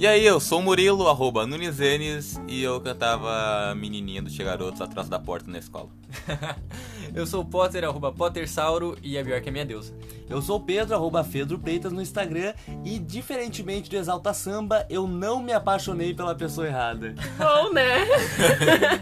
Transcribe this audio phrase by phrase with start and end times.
[0.00, 5.08] E aí, eu sou o Murilo, arroba Nunizenes, e eu cantava menininha do Garotos atrás
[5.08, 5.88] da porta na escola.
[7.12, 9.92] Eu sou o Potter, arroba Pottersauro, e a Bjork é minha deusa.
[10.30, 12.54] Eu sou o Pedro, arroba Pedro Preitas no Instagram
[12.84, 17.16] e, diferentemente do Exalta Samba, eu não me apaixonei pela pessoa errada.
[17.36, 18.06] Bom, né?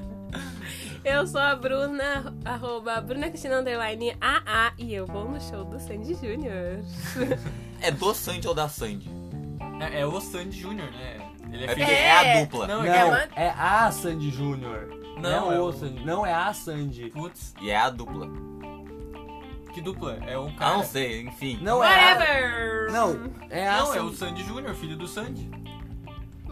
[1.04, 5.78] eu sou a Bruna, arroba Bruna Cristina Underline AA, e eu vou no show do
[5.78, 6.80] Sandy Júnior.
[7.82, 9.25] É do Sandy ou da Sandy?
[9.80, 11.30] É, é o Sandy Júnior, né?
[11.52, 11.90] Ele É é filho...
[11.90, 12.66] é a dupla.
[12.66, 14.88] Não, Não, é uma- é a Sandy Júnior.
[15.16, 16.04] Não, Não, é o o- Sandy.
[16.04, 17.10] Não, é a Sandy.
[17.10, 18.28] Putz, E é a dupla.
[19.72, 20.18] que dupla?
[20.26, 20.76] É um Ah, cara...
[20.76, 21.58] não sei, enfim.
[21.62, 22.14] Não é a...
[22.14, 22.92] Whatever!
[22.92, 24.16] Não, é a Não, é o Sandy.
[24.40, 25.50] Sandy Júnior, filho do Sandy.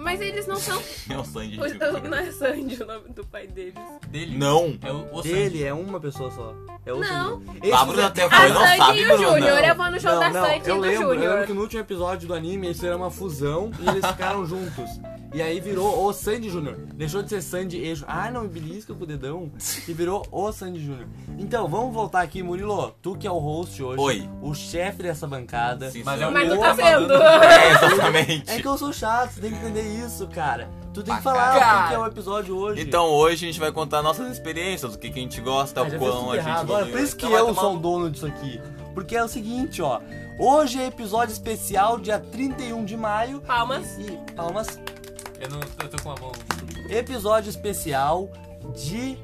[0.04, 0.80] Mas eles não são.
[1.10, 1.58] É o Sandy.
[1.60, 1.94] o- Júnior.
[2.04, 3.74] o- Não é Sandy o nome do pai deles.
[4.08, 4.36] Dele.
[4.38, 4.76] Não.
[4.82, 5.28] É o, o Sandy.
[5.34, 6.54] Dele é uma pessoa só.
[6.86, 7.40] É o Não.
[7.44, 7.72] Sandy.
[7.72, 9.16] A Bruna é- até A foi, não Sandy sabe, e o.
[9.18, 9.64] Júnior.
[9.64, 11.46] Eu vou no show Não, da não, Sandy e eu do lembro, eu lembro Júnior.
[11.46, 14.90] que no último episódio do anime eles fizeram uma fusão e eles ficaram juntos.
[15.32, 16.76] E aí virou o Sandy Júnior.
[16.94, 19.50] Deixou de ser Sandy e Ju- Ah, não, me belisca com o dedão.
[19.88, 21.08] E virou o Sandy Júnior.
[21.36, 22.94] Então, vamos voltar aqui, Murilo.
[23.02, 24.00] Tu que é o host hoje.
[24.00, 24.28] Oi.
[24.40, 25.90] O chefe dessa bancada.
[25.90, 27.00] Sim, Mas é o Mas tu tá sendo.
[27.08, 28.50] mandando- É, exatamente.
[28.52, 29.93] É que eu sou chato, você tem que entender isso,
[30.32, 30.68] cara.
[30.92, 31.84] Tu tem que falar caralho.
[31.84, 32.80] o que é o episódio hoje.
[32.80, 35.84] Então hoje a gente vai contar nossas experiências, o que, que a gente gosta, Ah,
[35.84, 36.92] o quão a gente evoluiu.
[36.92, 38.60] por isso que Então eu tomar sou o dono disso aqui.
[38.94, 40.00] Porque é o seguinte, ó.
[40.38, 43.40] Hoje é episódio especial, dia 31 de maio.
[43.40, 43.98] Palmas.
[43.98, 44.80] E, palmas.
[45.40, 46.32] Eu, não, eu tô com a mão...
[46.88, 48.30] Episódio especial
[48.74, 49.18] de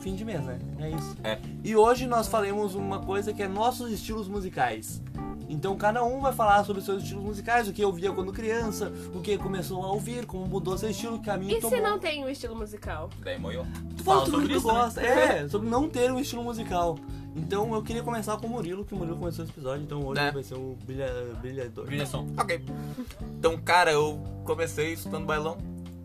[0.00, 0.58] fim de mês, né?
[0.80, 1.16] É isso.
[1.22, 1.38] É.
[1.62, 5.00] E hoje nós faremos uma coisa que é nossos estilos musicais.
[5.52, 9.20] Então cada um vai falar sobre seus estilos musicais, o que ouvia quando criança, o
[9.20, 11.76] que começou a ouvir, como mudou seu estilo, que caminho E tomou.
[11.78, 13.10] se não tem um estilo musical?
[13.22, 13.66] Daí moiou.
[13.96, 14.72] Tu fala Fala tudo sobre que tu né?
[14.72, 15.00] gosta.
[15.02, 16.98] É, sobre não ter um estilo musical.
[17.36, 20.20] Então eu queria começar com o Murilo, que o Murilo começou esse episódio, então hoje
[20.22, 20.30] É.
[20.30, 21.08] vai ser o brilha,
[21.42, 21.84] brilhador.
[21.84, 22.26] Brilha som.
[22.38, 22.64] Ok.
[23.38, 25.58] Então, cara, eu comecei escutando bailão.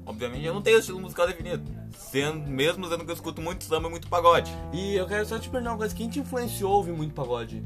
[0.05, 1.63] Obviamente eu não tenho estilo musical definido.
[1.97, 4.51] Sendo, mesmo sendo que eu escuto muito samba e muito pagode.
[4.73, 7.63] E eu quero só te perguntar uma coisa, quem te influenciou a ouvir muito pagode?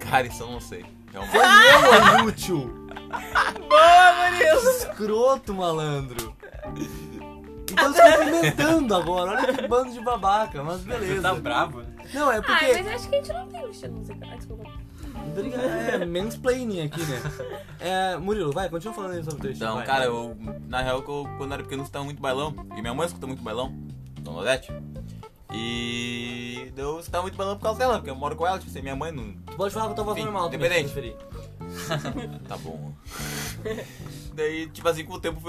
[0.00, 0.84] Cara, isso eu não sei.
[1.12, 1.32] Realmente.
[1.32, 2.88] Foi eu, inútil!
[3.68, 4.70] Boa, Murilo!
[4.70, 6.34] Escroto, malandro!
[7.72, 11.22] Então você tá cumprimentando agora, olha que bando de babaca, mas Você beleza.
[11.22, 11.82] tá bravo?
[12.12, 12.72] Não, é porque.
[12.82, 14.28] mas acho que a gente não tem um estilo musical.
[14.32, 14.70] Ah, desculpa.
[15.32, 17.22] Obrigado, É, mansplaining aqui, né?
[17.78, 19.70] É, Murilo, vai, continua falando aí sobre o teu estilo.
[19.70, 19.86] Então, vai.
[19.86, 20.36] cara, eu,
[20.68, 22.54] na real, eu, quando era pequeno, eu escutava muito bailão.
[22.76, 23.72] E minha mãe escuta muito bailão,
[24.20, 24.72] Dona Odete.
[25.52, 28.80] E eu escutava muito bailão por causa dela, porque eu moro com ela, tipo assim,
[28.82, 29.32] minha mãe não.
[29.46, 31.16] Tu pode falar com a tua voz Enfim, normal independente.
[32.48, 32.92] Tá bom.
[34.34, 35.40] Daí, tipo assim, com o tempo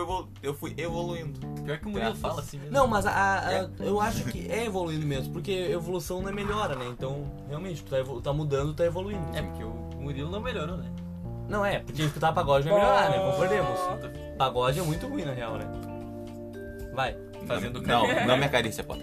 [0.44, 1.40] eu fui evoluindo.
[1.64, 2.74] Pior que o Murilo fala assim mesmo.
[2.74, 6.32] Não, mas a- a- a- eu acho que é evoluindo mesmo, porque evolução não é
[6.32, 6.86] melhora, né?
[6.90, 9.24] Então, realmente, tu tá, evolu- tá mudando, tá evoluindo.
[9.36, 10.92] É, porque o Murilo não melhorou, né?
[11.48, 13.20] Não é, porque escutar pagode vai melhorar, né?
[13.32, 13.80] Concordemos.
[14.38, 15.66] Pagode é muito ruim, na real, né?
[16.94, 17.16] Vai.
[17.48, 18.96] Fazendo Não, não minha carícia, pô.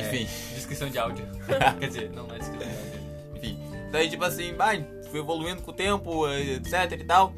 [0.00, 1.24] Enfim, Descrição de áudio.
[1.78, 3.00] Quer dizer, não, não é descrição de áudio.
[3.36, 3.58] enfim.
[3.92, 7.32] Daí, tipo assim, vai, fui evoluindo com o tempo, etc e tal.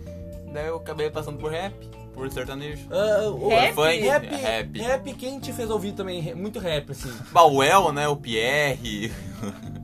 [0.52, 1.72] Daí eu acabei passando por rap,
[2.12, 2.86] por sertanejo.
[2.90, 3.74] Ah, o- Rap?
[3.74, 4.78] Funk, Rap, rap.
[4.80, 6.34] rap, quem te fez ouvir também?
[6.34, 7.10] Muito rap, assim.
[7.32, 8.06] Bauel, né?
[8.08, 9.10] O Pierre.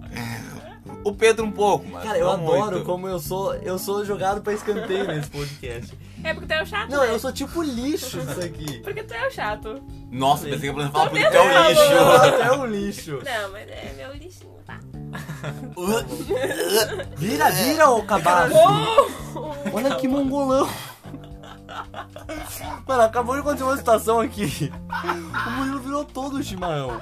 [1.05, 2.05] o Pedro um pouco, mas.
[2.05, 2.85] Cara, eu adoro muito.
[2.85, 5.97] como eu sou, eu sou jogado pra escanteio nesse podcast.
[6.25, 6.91] É porque tu é o chato.
[6.91, 7.11] Não, né?
[7.11, 8.81] eu sou tipo lixo isso aqui.
[8.83, 9.83] Porque tu é o chato.
[10.11, 11.83] Nossa, pensei que eu ia falar porque tu é vendo, lixo.
[12.43, 13.13] É um lixo.
[13.25, 14.81] Não, mas é meu lixinho, tá?
[17.17, 18.55] Vira, vira, ô cabaço.
[19.73, 20.69] Olha que mongolão.
[22.87, 24.73] Mano, acabou de acontecer uma situação aqui.
[25.47, 26.99] O Murilo virou todo o chimarrão.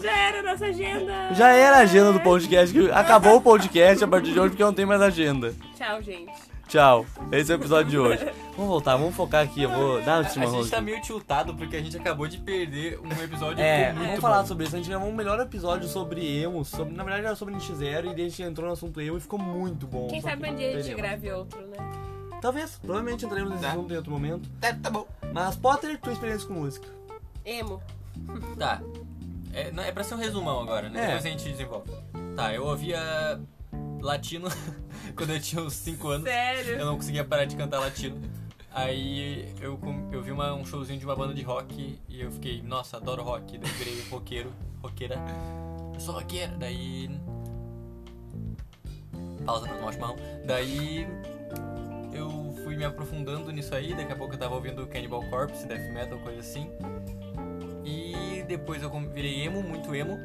[0.00, 1.34] Já era nossa agenda.
[1.34, 4.62] Já era a agenda do podcast, que acabou o podcast a partir de hoje porque
[4.62, 5.54] não tem mais agenda.
[5.76, 6.32] Tchau, gente.
[6.70, 7.04] Tchau.
[7.32, 8.24] Esse é o episódio de hoje.
[8.52, 9.62] Vamos voltar, vamos focar aqui.
[9.64, 10.54] Eu vou dar um A chimarrão.
[10.62, 14.20] gente tá meio tiltado porque a gente acabou de perder um episódio É, muito vamos
[14.20, 14.46] falar bom.
[14.46, 14.76] sobre isso.
[14.76, 16.64] A gente gravou um melhor episódio sobre emo.
[16.64, 19.20] Sobre, na verdade era sobre NX0 e daí a gente entrou no assunto emo e
[19.20, 20.06] ficou muito bom.
[20.06, 21.76] Quem sabe um dia a gente grave outro, né?
[22.40, 23.70] Talvez, provavelmente entraremos nesse Tá.
[23.72, 24.48] assunto em outro momento.
[24.62, 25.06] É, tá bom.
[25.34, 26.86] Mas Potter, tua experiência com música.
[27.44, 27.82] Emo.
[28.56, 28.80] Tá.
[29.52, 31.00] É, não, é pra ser um resumão agora, né?
[31.02, 31.06] É.
[31.06, 31.90] Depois a gente desenvolve.
[32.36, 33.40] Tá, eu ouvia
[34.00, 34.48] latino
[35.16, 36.26] quando eu tinha uns 5 anos.
[36.26, 36.84] Eu Sério.
[36.84, 38.20] não conseguia parar de cantar latino.
[38.72, 39.78] Aí eu,
[40.12, 43.22] eu vi uma- um showzinho de uma banda de rock e eu fiquei, nossa, adoro
[43.22, 43.58] rock.
[43.58, 44.52] Daí eu virei roqueiro,
[44.82, 45.16] roqueira.
[45.94, 46.52] Eu sou roqueira.
[46.58, 47.10] Daí.
[49.44, 50.16] Pausa pra tomar um chimarrão.
[50.46, 51.06] Daí
[52.12, 53.92] eu fui me aprofundando nisso aí.
[53.94, 56.68] Daqui a pouco eu tava ouvindo Cannibal Corpse, Death Metal, coisa assim.
[57.84, 60.16] E depois eu virei emo, muito emo.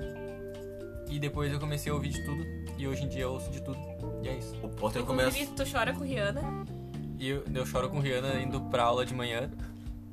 [1.10, 2.46] E depois eu comecei a ouvir de tudo.
[2.78, 3.78] E hoje em dia eu ouço de tudo.
[4.22, 4.56] E é isso.
[4.62, 5.38] O Potter começa.
[5.56, 6.66] Tu chora com Rihanna.
[7.18, 9.50] E eu, eu choro com Rihanna indo pra aula de manhã.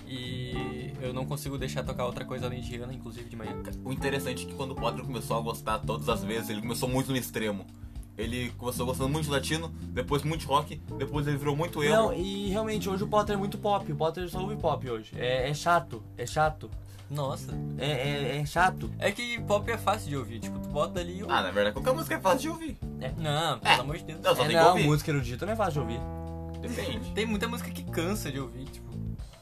[0.06, 3.53] E eu não consigo deixar tocar outra coisa além de Rihanna, inclusive de manhã.
[3.85, 6.89] O interessante é que quando o Potter começou a gostar todas as vezes, ele começou
[6.89, 7.67] muito no extremo.
[8.17, 11.94] Ele começou gostando muito de latino, depois muito de rock, depois ele virou muito emo.
[11.94, 13.91] Não, e realmente hoje o Potter é muito pop.
[13.91, 15.12] O Potter só ouve pop hoje.
[15.17, 16.71] É, é chato, é chato.
[17.12, 17.53] Nossa.
[17.79, 18.91] É, é, é chato.
[18.99, 20.41] É que pop é fácil de ouvir.
[20.41, 21.35] Tipo, tu bota ali e ouve.
[21.35, 22.79] Ah, na verdade, qualquer música é fácil de ouvir.
[23.19, 24.20] Não, pelo amor de Deus.
[24.20, 24.85] Não, só É, tem que não, ouvir.
[24.85, 26.00] música erudita não é fácil de ouvir.
[26.61, 27.11] Depende.
[27.12, 28.91] Tem muita música que cansa de ouvir, tipo.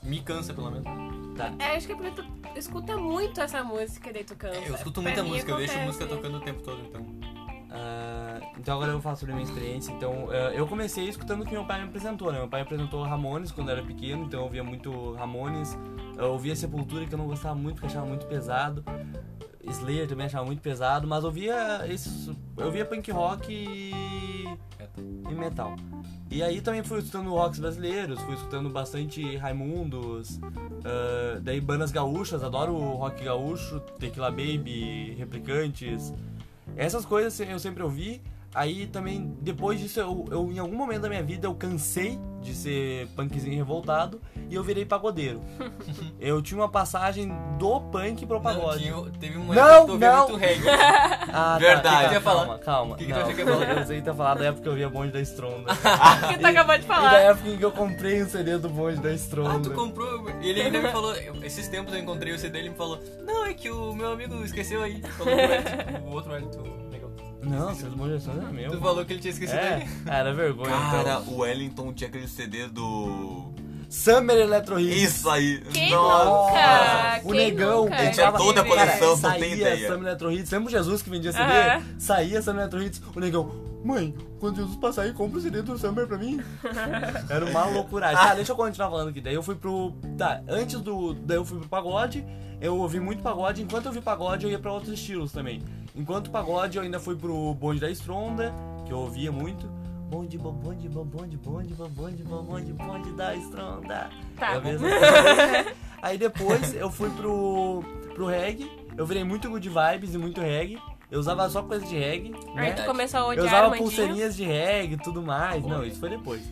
[0.02, 1.37] Me cansa, pelo menos.
[1.37, 1.52] Tá.
[1.58, 2.25] É, acho que é porque tu
[2.56, 4.58] escuta muito essa música, daí tu cansa.
[4.58, 7.19] É, eu escuto muita música, eu deixo música tocando o tempo todo, então.
[8.61, 9.91] Então agora eu vou falar sobre a minha experiência.
[9.91, 12.39] Então, ah, eu comecei escutando o que meu pai me apresentou, né?
[12.39, 15.77] Meu pai me apresentou Ramones quando eu era pequeno, então eu ouvia muito Ramones.
[16.19, 18.85] Eu ouvia Sepultura, que eu não gostava muito, porque achava muito pesado.
[19.67, 24.45] Slayer também achava muito pesado, mas eu ouvia esses, eu ouvia punk rock e,
[25.31, 25.75] e metal.
[26.31, 30.39] E aí também fui escutando rocks brasileiros, fui escutando bastante Raimundos,
[30.85, 36.12] ah, daí bandas gaúchas, adoro rock gaúcho, Tequila Baby, Replicantes.
[36.77, 38.21] Essas coisas eu sempre ouvi.
[38.52, 42.52] Aí também, depois disso, eu, eu, em algum momento da minha vida eu cansei de
[42.55, 45.41] ser punkzinho revoltado e eu virei pagodeiro.
[46.19, 48.81] eu tinha uma passagem do punk pro Não, pagode.
[48.81, 50.29] tinha, teve uma Não, que tu não.
[50.29, 50.64] muito reggae.
[51.32, 51.82] Ah, Verdade.
[51.97, 52.44] Tá, O tu ia falar?
[52.47, 52.94] calma, calma.
[52.94, 53.70] O que que tu não, achou que ia falar?
[53.79, 55.73] Eu sei tá falando da época que eu via bonde da Stronda.
[56.29, 57.19] que tu acabou de E da falar.
[57.20, 59.69] época em que eu comprei um CD do bonde da Ah, Stronda.
[59.70, 60.29] tu comprou.
[60.43, 61.14] Ele ainda me falou.
[61.14, 63.94] eu- Esses tempos eu encontrei o CD e ele me falou: Não, é que o
[63.94, 65.00] meu amigo esqueceu aí.
[65.02, 66.89] Falou pro Wellington, o outro Wellington, legal.
[67.42, 68.70] Não, o CD do bonde da Stronda é meu.
[68.70, 71.34] Tu falou que ele tinha esquecido É, ah, era vergonha Cara, então.
[71.34, 73.52] o Wellington tinha aquele CD do.
[73.90, 74.96] Summer Electro Hits.
[75.16, 75.60] Isso aí!
[75.72, 76.25] Quem Nossa!
[76.25, 77.20] nunca?
[77.25, 78.02] O Quem negão, nunca?
[78.02, 79.08] Ele tinha Já toda a coleção.
[79.08, 79.88] não saía tem ideia.
[79.88, 80.50] Summer Electro Hits.
[80.52, 81.44] Lembra o Jesus que vendia CD?
[81.44, 81.82] Aham.
[81.98, 83.02] Saía Summer Electro Hits.
[83.14, 83.50] O negão,
[83.84, 86.40] mãe, quando Jesus passar aí, compra o CD do Summer pra mim.
[87.28, 88.12] Era uma loucura.
[88.12, 89.20] Tá, deixa eu continuar falando aqui.
[89.20, 89.92] Daí eu fui pro.
[90.16, 91.12] Tá, antes do.
[91.12, 92.25] Daí eu fui pro pagode.
[92.60, 93.60] Eu ouvi muito pagode.
[93.60, 95.62] Enquanto eu ouvi pagode, eu ia pra outros estilos também.
[95.96, 98.54] Enquanto pagode, eu ainda fui pro bonde da Stronda,
[98.87, 99.69] que eu ouvia muito.
[100.11, 104.11] Bonde, bo- bonde, bo- bonde, bonde, bo- bonde, bo- bonde, bonde da Stronda.
[104.37, 104.55] Tá.
[104.57, 105.71] Eu mesmo- assim.
[106.03, 107.85] Aí depois eu fui pro,
[108.15, 108.69] pro reggae.
[108.97, 110.79] Eu virei muito good vibes e muito reggae.
[111.11, 112.33] Eu usava só coisa de reggae.
[112.57, 112.73] Aí Né?
[112.73, 113.85] tu começou a Eu odiar usava Armandinho.
[113.89, 115.65] pulseirinhas de reggae e tudo mais.
[115.65, 116.43] Não, isso foi depois.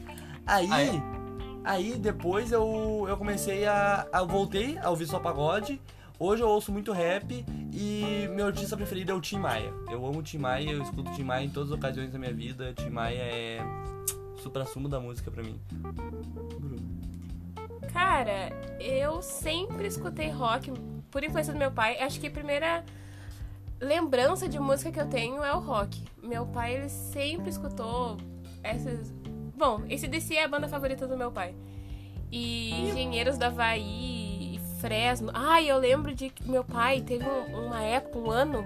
[0.47, 1.03] Aí, Ah, é?
[1.65, 4.23] aí depois eu, eu comecei a, a.
[4.23, 5.81] Voltei a ouvir só pagode.
[6.20, 9.73] Hoje eu ouço muito rap e meu artista preferido é o Tim Maia.
[9.88, 12.19] Eu amo o Tim Maia, eu escuto o Tim Maia em todas as ocasiões da
[12.19, 12.75] minha vida.
[12.75, 13.59] Tim Maia é
[14.43, 15.61] supra-sumo da música pra mim.
[17.93, 18.50] Cara,
[18.81, 20.73] eu sempre escutei rock
[21.09, 22.00] por influência do meu pai.
[22.00, 22.85] Acho que a primeira
[23.81, 26.03] lembrança de música que eu tenho é o rock.
[26.21, 28.17] Meu pai, ele sempre escutou
[28.61, 29.14] essas.
[29.56, 31.55] Bom, esse DC é a banda favorita do meu pai.
[32.29, 34.28] E Engenheiros da Havaí
[34.79, 35.31] Fresno.
[35.35, 38.65] Ai, eu lembro de que meu pai teve um- uma época, um ano,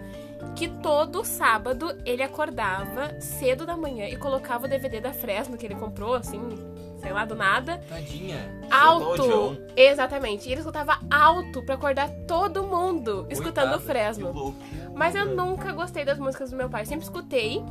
[0.57, 5.65] que todo sábado ele acordava cedo da manhã e colocava o DVD da Fresno que
[5.67, 6.41] ele comprou, assim,
[7.01, 7.79] sei lá, do nada.
[7.89, 8.39] Tadinha.
[8.71, 9.57] Alto!
[9.77, 10.49] Exatamente.
[10.49, 14.55] E ele escutava alto pra acordar todo mundo escutando o Fresno.
[14.95, 16.85] Mas eu nunca gostei das músicas do meu pai.
[16.85, 17.63] Sempre escutei,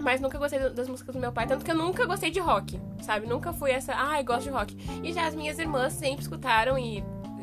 [0.00, 1.46] mas nunca gostei das músicas do meu pai.
[1.46, 3.26] Tanto que eu nunca gostei de rock, sabe?
[3.26, 4.76] Nunca fui essa, ai, ah, gosto de rock.
[5.02, 7.02] E já as minhas irmãs sempre escutaram e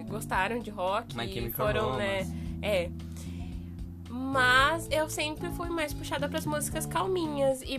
[0.10, 1.16] gostaram de rock.
[1.16, 2.28] My e foram, né?
[2.62, 2.90] É.
[4.10, 7.62] Mas eu sempre fui mais puxada pras músicas calminhas.
[7.62, 7.78] E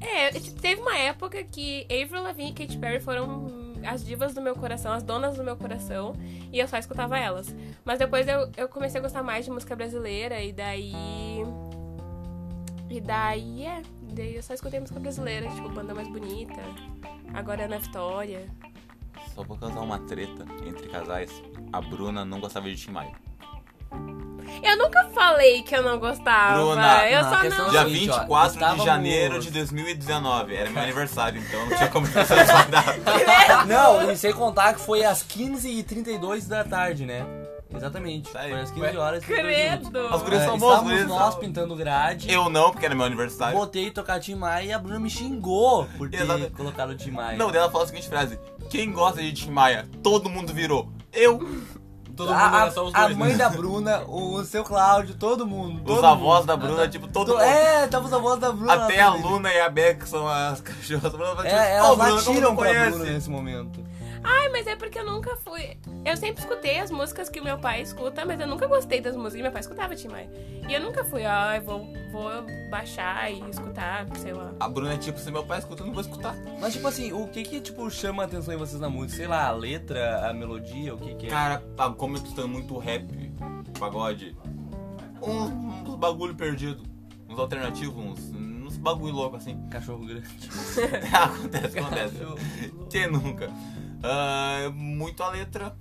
[0.00, 4.54] é, teve uma época que Avril Lavigne e Katy Perry foram as divas do meu
[4.54, 6.14] coração, as donas do meu coração,
[6.52, 7.54] e eu só escutava elas.
[7.84, 10.92] Mas depois eu, eu comecei a gostar mais de música brasileira, e daí.
[12.88, 13.82] E daí é.
[14.02, 16.60] Daí eu só escutei música brasileira, tipo, banda mais bonita.
[17.32, 18.46] Agora é Ana Vitória.
[19.34, 21.30] Só pra causar uma treta entre casais,
[21.72, 23.12] a Bruna não gostava de Tim Maia.
[24.62, 26.54] Eu nunca falei que eu não gostava.
[26.60, 27.68] Bruna, eu não, só a questão não.
[27.68, 30.54] é Dia o seguinte, ó, 24 de janeiro de 2019.
[30.54, 32.92] Era meu aniversário, então não tinha como pensar nessa data.
[33.66, 37.24] Não, e sem contar que foi às 15h32 da tarde, né?
[37.74, 38.28] Exatamente.
[38.30, 39.88] Foi às 15 horas 32 minutos.
[39.88, 40.14] Credo.
[40.14, 42.30] As gurias É, são boas, estávamos nós pintando grade.
[42.30, 43.56] Eu não, porque era meu aniversário.
[43.56, 46.50] Botei tocar Tim Maia e a Bruna me xingou por ter Exato.
[46.50, 47.38] colocado o Tim Maia.
[47.38, 48.38] Não, dela falou a seguinte frase:
[48.72, 49.86] Quem gosta de Tim Maia?
[50.02, 50.88] Todo mundo virou.
[51.12, 51.38] Eu,
[52.16, 53.16] Todo mundo a, era só os a dois.
[53.16, 53.36] mãe né?
[53.38, 55.78] da Bruna, o seu Cláudio, todo mundo.
[55.80, 56.46] os todo avós mundo.
[56.46, 57.42] da Bruna, tipo, todo To- mundo.
[57.44, 58.72] É, tava os avós da Bruna.
[58.72, 59.10] Até a.
[59.14, 61.04] Luna e a Beck são as cachorras.
[61.06, 63.80] A Bruna tipo, É, "Ô, elas Bruna, como latiram tu pra conhece?" Bruna nesse momento.
[64.24, 65.76] Ai, mas é porque eu nunca fui.
[66.04, 69.16] Eu sempre escutei as músicas que o meu pai escuta, mas eu nunca gostei das
[69.16, 69.40] músicas.
[69.40, 70.30] E meu pai escutava Tim Maia.
[70.68, 72.30] E eu nunca fui, ai, vou, vou
[72.70, 74.52] baixar e escutar, sei lá.
[74.60, 76.36] A Bruna é tipo, se meu pai escuta, eu não vou escutar.
[76.60, 79.16] Mas, tipo assim, o que que, tipo, chama a atenção em vocês na música?
[79.16, 81.30] Sei lá, a letra, a melodia, o que que é?
[81.30, 81.62] Cara,
[81.96, 83.32] como eu tô escutando muito rap,
[83.78, 84.36] pagode,
[85.20, 86.82] uns, uns bagulho perdido,
[87.28, 89.58] uns alternativos, uns, uns bagulho louco assim.
[89.68, 90.28] Cachorro grande.
[91.12, 92.16] acontece, acontece.
[92.90, 93.50] Quem nunca?
[94.02, 95.74] Ah, muito a letra.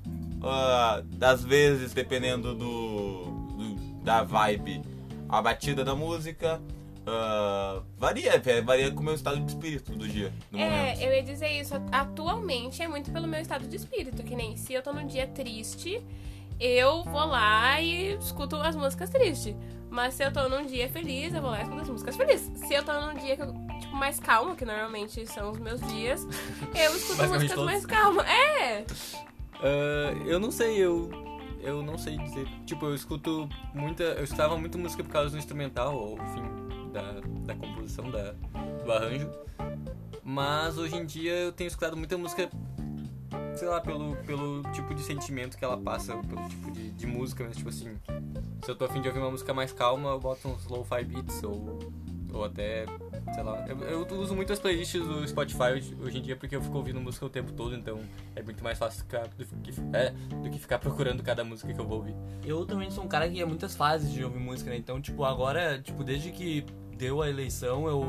[0.44, 4.82] Ah, às vezes, dependendo do, do- da vibe,
[5.30, 6.62] a batida da música.
[7.06, 11.02] Ah, varia, velho, varia com o meu estado de espírito do dia, do É, momento.
[11.02, 11.74] eu ia dizer isso.
[11.92, 14.22] Atualmente é muito pelo meu estado de espírito.
[14.24, 16.02] Que nem se eu tô num dia triste,
[16.60, 19.56] eu vou lá e escuto as músicas tristes.
[19.90, 22.52] Mas se eu tô num dia feliz, eu vou lá e escuto as músicas felizes.
[22.60, 25.82] Se eu tô num dia que eu, tipo, mais calmo, que normalmente são os meus
[25.82, 26.26] dias,
[26.74, 27.66] eu escuto músicas todos.
[27.66, 28.26] mais calmas.
[28.26, 28.86] É!
[29.62, 31.10] Ah, eu não sei, eu.
[31.62, 32.48] Eu não sei dizer.
[32.66, 34.04] Tipo, eu escuto muita.
[34.04, 36.44] Eu escutava muita música por causa do instrumental, ou enfim,
[36.92, 38.34] da, da composição, da,
[38.84, 39.30] do arranjo.
[40.24, 42.50] Mas hoje em dia eu tenho escutado muita música,
[43.56, 47.44] sei lá, pelo, pelo tipo de sentimento que ela passa, pelo tipo de, de música,
[47.44, 47.96] mas tipo assim.
[48.64, 51.44] Se eu tô afim de ouvir uma música mais calma, eu boto uns low-fi beats
[51.44, 51.80] ou,
[52.34, 52.86] ou até.
[53.34, 53.66] Sei lá.
[53.68, 56.78] Eu, eu uso muito as playlists do Spotify hoje, hoje em dia porque eu fico
[56.78, 58.00] ouvindo música o tempo todo, então
[58.36, 60.10] é muito mais fácil ficar, do, que, é,
[60.44, 62.16] do que ficar procurando cada música que eu vou ouvir.
[62.46, 64.78] Eu também sou um cara que é muitas fases de ouvir música, né?
[64.78, 66.66] Então, tipo, agora, tipo, desde que
[66.98, 68.04] deu a eleição, eu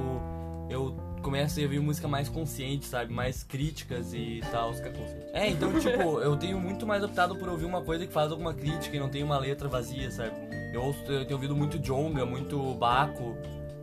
[0.71, 3.13] eu comecei a ouvir música mais consciente, sabe?
[3.13, 4.69] Mais críticas e tal.
[4.71, 5.27] Música consciente.
[5.35, 8.55] É, então, tipo, eu tenho muito mais optado por ouvir uma coisa que faz alguma
[8.55, 10.33] crítica e não tem uma letra vazia, sabe?
[10.73, 13.37] Eu, ouço- eu tenho ouvido muito Jonga, muito Baco,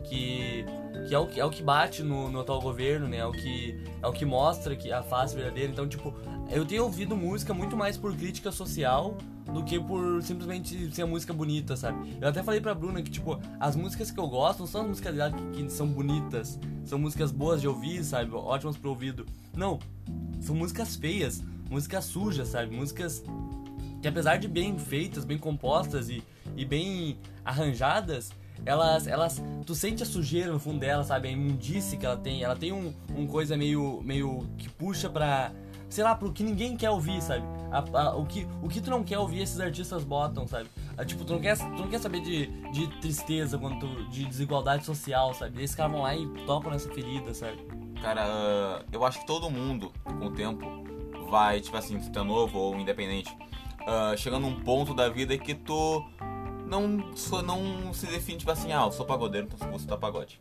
[0.04, 0.66] que,
[1.08, 3.18] que, é, o, que é o que bate no, no atual governo, né?
[3.18, 5.72] É o que, é o que mostra que a face verdadeira.
[5.72, 6.14] Então, tipo,
[6.52, 9.18] eu tenho ouvido música muito mais por crítica social
[9.54, 12.18] do que por simplesmente ser música bonita, sabe?
[12.22, 14.88] Eu até falei pra Bruna que, tipo, as músicas que eu gosto não são as
[14.88, 18.34] músicas que, que são bonitas, são músicas boas de ouvir, sabe?
[18.34, 19.26] Ótimas pro ouvido.
[19.56, 19.80] Não,
[20.40, 22.76] são músicas feias, músicas sujas, sabe?
[22.76, 23.24] Músicas
[24.02, 26.24] que apesar de bem feitas, bem compostas e,
[26.56, 28.32] e bem arranjadas,
[28.66, 31.28] elas, elas, tu sente a sujeira no fundo dela, sabe?
[31.28, 35.52] A imundície que ela tem, ela tem um, um coisa meio, meio que puxa pra,
[35.90, 37.44] sei lá, pro que ninguém quer ouvir, sabe?
[37.72, 40.70] A- a- o, que, o que tu não quer ouvir, esses artistas botam, sabe?
[40.98, 44.26] Ah, tipo, tu não quer, tu não quer saber de, de tristeza, quando tu- de
[44.26, 45.64] desigualdade social, sabe?
[45.64, 47.58] Esses caras vão lá e tocam nessa ferida, sabe?
[48.02, 50.66] Cara, ah, eu acho que todo mundo, com o tempo,
[51.30, 53.36] vai, tipo assim, se tu é novo ou independente,
[53.88, 56.04] ah, chegando num ponto da vida que tu
[56.70, 59.98] não, só não se define, tipo assim, ah, eu sou pagodeiro, então eu vou escutar
[59.98, 60.40] pagode.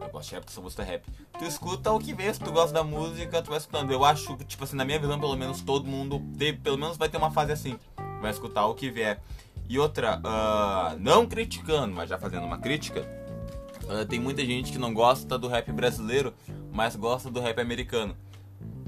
[0.00, 1.04] Eu gosto de rap, então eu vou rap.
[1.38, 3.90] Tu escuta o que vê, se tu gosta da música, tu vai escutando.
[3.92, 7.08] Eu acho, tipo assim, na minha visão, pelo menos, todo mundo, teve, pelo menos vai
[7.08, 7.78] ter uma fase assim.
[8.20, 9.20] Vai escutar o que vier.
[9.68, 13.06] E outra, ah, não criticando, mas já fazendo uma crítica,
[13.88, 16.32] ah, tem muita gente que não gosta do rap brasileiro,
[16.72, 18.16] mas gosta do rap americano.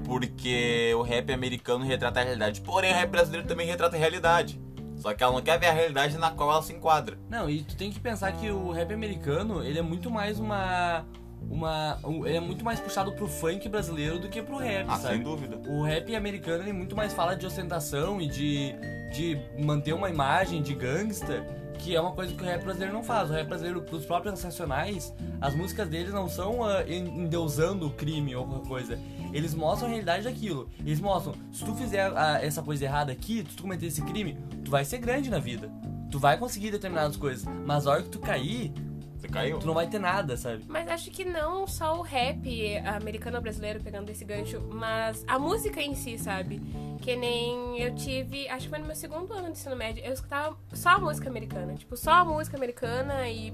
[0.05, 2.61] Porque o rap americano retrata a realidade.
[2.61, 4.59] Porém, o rap brasileiro também retrata a realidade.
[4.99, 7.17] Só que ela não quer ver a realidade na qual ela se enquadra.
[7.29, 11.05] Não, e tu tem que pensar que o rap americano, ele é muito mais uma.
[11.49, 14.97] uma um- ele é muito mais puxado pro funk brasileiro do que pro rap, Ah,
[14.97, 15.15] sabe?
[15.15, 15.57] sem dúvida.
[15.69, 18.75] O rap americano ele muito mais fala de ostentação e de,
[19.13, 21.45] de manter uma imagem de gangsta,
[21.79, 23.29] que é uma coisa que o rap brasileiro não faz.
[23.29, 28.35] O rap brasileiro, pros próprios nacionais, as músicas deles não são en- endeusando o crime
[28.35, 28.99] ou qualquer coisa.
[29.33, 30.69] Eles mostram a realidade daquilo.
[30.79, 34.37] Eles mostram, se tu fizer ah, essa coisa errada aqui, se tu cometer esse crime,
[34.63, 35.71] tu vai ser grande na vida.
[36.11, 37.45] Tu vai conseguir determinadas coisas.
[37.65, 38.73] Mas a hora que tu cair,
[39.15, 39.59] Você caiu?
[39.59, 40.63] tu não vai ter nada, sabe?
[40.67, 45.37] Mas acho que não só o rap americano ou brasileiro pegando esse gancho, mas a
[45.37, 46.61] música em si, sabe?
[47.01, 50.13] Que nem eu tive, acho que foi no meu segundo ano de ensino médio, eu
[50.13, 51.75] escutava só a música americana.
[51.75, 53.53] Tipo, só a música americana e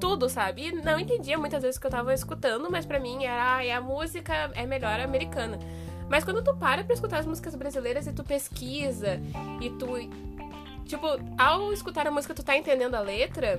[0.00, 0.68] tudo, sabe?
[0.68, 3.70] E não entendia muitas vezes o que eu tava escutando, mas pra mim era "Ai,
[3.70, 5.58] a música é melhor americana.
[6.08, 9.20] Mas quando tu para pra escutar as músicas brasileiras e tu pesquisa
[9.60, 9.86] e tu.
[10.86, 11.06] Tipo,
[11.38, 13.56] ao escutar a música, tu tá entendendo a letra,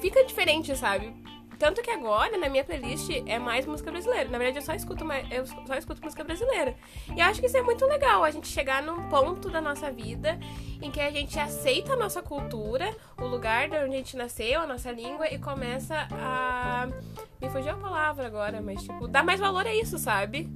[0.00, 1.12] fica diferente, sabe?
[1.62, 4.28] Tanto que agora, na minha playlist, é mais música brasileira.
[4.28, 6.74] Na verdade, eu só escuto, mais, eu só escuto música brasileira.
[7.14, 9.88] E eu acho que isso é muito legal, a gente chegar num ponto da nossa
[9.88, 10.40] vida
[10.82, 14.60] em que a gente aceita a nossa cultura, o lugar de onde a gente nasceu,
[14.60, 16.88] a nossa língua, e começa a.
[17.40, 20.50] Me fugiu a palavra agora, mas, tipo, dar mais valor a isso, sabe?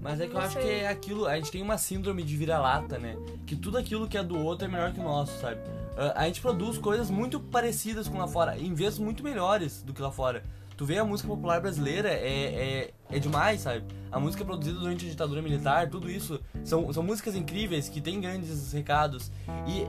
[0.00, 2.98] Mas é que eu acho que é aquilo, a gente tem uma síndrome de vira-lata,
[2.98, 3.16] né?
[3.44, 5.58] Que tudo aquilo que é do outro é melhor que o nosso, sabe?
[6.00, 9.92] Ah, a gente produz coisas muito parecidas com lá fora, em vezes muito melhores do
[9.92, 10.42] que lá fora.
[10.74, 13.84] Tu vê a música popular brasileira, é, é, é demais, sabe?
[14.10, 18.18] A música produzida durante a ditadura militar, tudo isso, são, são músicas incríveis que têm
[18.18, 19.30] grandes recados.
[19.66, 19.84] E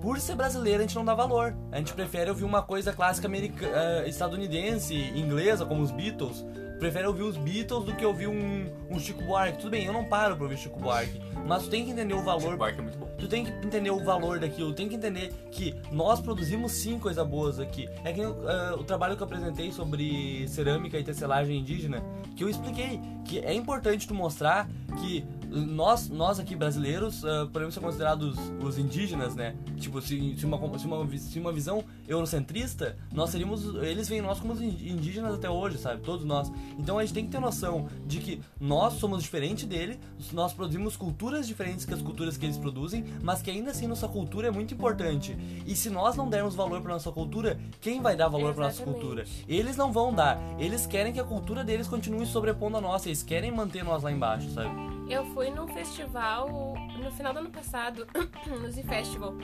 [0.00, 1.56] por ser brasileira, a gente não dá valor.
[1.72, 6.46] A gente prefere ouvir uma coisa clássica americana, eh, estadunidense, inglesa, como os Beatles.
[6.78, 9.58] Prefere ouvir os Beatles do que ouvir um, um Chico Buarque.
[9.58, 11.20] Tudo bem, eu não paro pra ouvir Chico Buarque.
[11.46, 13.06] Mas tu tem que entender o valor Chico Buarque é muito bom.
[13.18, 17.24] Tu tem que entender o valor daquilo, tem que entender que nós produzimos sim coisa
[17.24, 17.88] boas aqui.
[18.04, 22.02] É que uh, o trabalho que eu apresentei sobre cerâmica e tecelagem indígena,
[22.36, 24.68] que eu expliquei que é importante tu mostrar
[25.00, 29.54] que nós, nós aqui brasileiros uh, podemos ser considerados os indígenas, né?
[29.76, 33.74] Tipo, se, se, uma, se, uma, se uma visão eurocentrista, nós seríamos.
[33.76, 36.02] Eles veem nós como os indígenas até hoje, sabe?
[36.02, 36.50] Todos nós.
[36.78, 39.98] Então a gente tem que ter noção de que nós somos diferentes dele,
[40.32, 44.08] nós produzimos culturas diferentes que as culturas que eles produzem, mas que ainda assim nossa
[44.08, 45.36] cultura é muito importante.
[45.66, 48.82] E se nós não dermos valor para nossa cultura, quem vai dar valor para nossa
[48.82, 49.24] cultura?
[49.48, 50.38] Eles não vão dar.
[50.58, 54.10] Eles querem que a cultura deles continue sobrepondo a nossa, eles querem manter nós lá
[54.10, 54.95] embaixo, sabe?
[55.08, 58.06] Eu fui num festival no final do ano passado,
[58.46, 59.34] no Z Festival.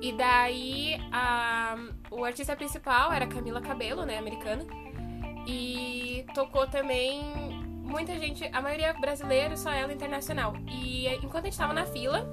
[0.00, 1.76] E daí a,
[2.10, 4.64] o artista principal era Camila Cabello, né, americana.
[5.46, 7.22] E tocou também
[7.82, 10.54] muita gente, a maioria brasileira, só ela internacional.
[10.68, 12.26] E enquanto a gente tava na fila,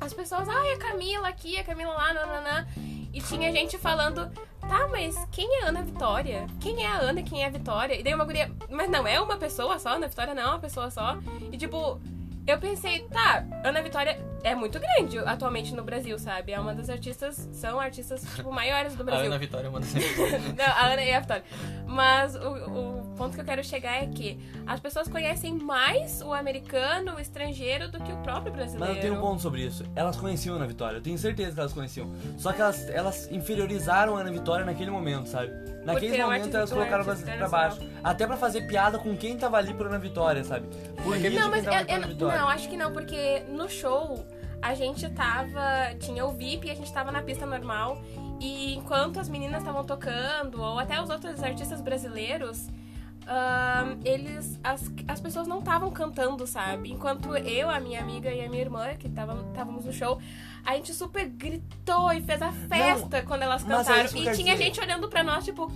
[0.00, 2.66] as pessoas, ai, a Camila aqui, a Camila lá, nananã.
[3.12, 4.30] E tinha gente falando,
[4.68, 6.46] tá, mas quem é Ana Vitória?
[6.60, 7.98] Quem é a Ana quem é a Vitória?
[7.98, 10.58] E daí uma guria, mas não é uma pessoa só, Ana Vitória não é uma
[10.58, 11.18] pessoa só.
[11.50, 12.00] E tipo,
[12.50, 16.52] eu pensei, tá, Ana Vitória é muito grande atualmente no Brasil, sabe?
[16.52, 19.24] É uma das artistas, são artistas, tipo, maiores do Brasil.
[19.24, 19.92] A Ana Vitória é uma das
[20.56, 21.44] Não, a Ana e a Vitória.
[21.86, 26.32] Mas o, o ponto que eu quero chegar é que as pessoas conhecem mais o
[26.32, 28.94] americano, o estrangeiro, do que o próprio brasileiro.
[28.94, 29.84] Mas eu tenho um ponto sobre isso.
[29.94, 32.10] Elas conheciam a Ana Vitória, eu tenho certeza que elas conheciam.
[32.38, 35.50] Só que elas, elas inferiorizaram a Ana Vitória naquele momento, sabe?
[35.92, 37.80] Naquele Porque momento elas colocaram artista pra, pra baixo.
[38.04, 40.66] Até pra fazer piada com quem tava ali por Ana Vitória, sabe?
[41.02, 42.38] Por Não, quem mas tava eu, eu- Vitória.
[42.38, 44.24] não, acho que não, porque no show
[44.60, 45.94] a gente tava.
[46.00, 48.00] Tinha o VIP e a gente tava na pista normal.
[48.40, 52.68] E enquanto as meninas estavam tocando, ou até os outros artistas brasileiros,
[53.28, 54.58] ahn, eles.
[54.64, 56.90] As, as pessoas não estavam cantando, sabe?
[56.90, 60.18] Enquanto eu, a minha amiga e a minha irmã, que estávamos no show,
[60.64, 64.00] a gente super gritou e fez a festa quando elas é cantaram.
[64.00, 64.56] eu e tinha dizer.
[64.56, 65.70] gente olhando pra nós, tipo,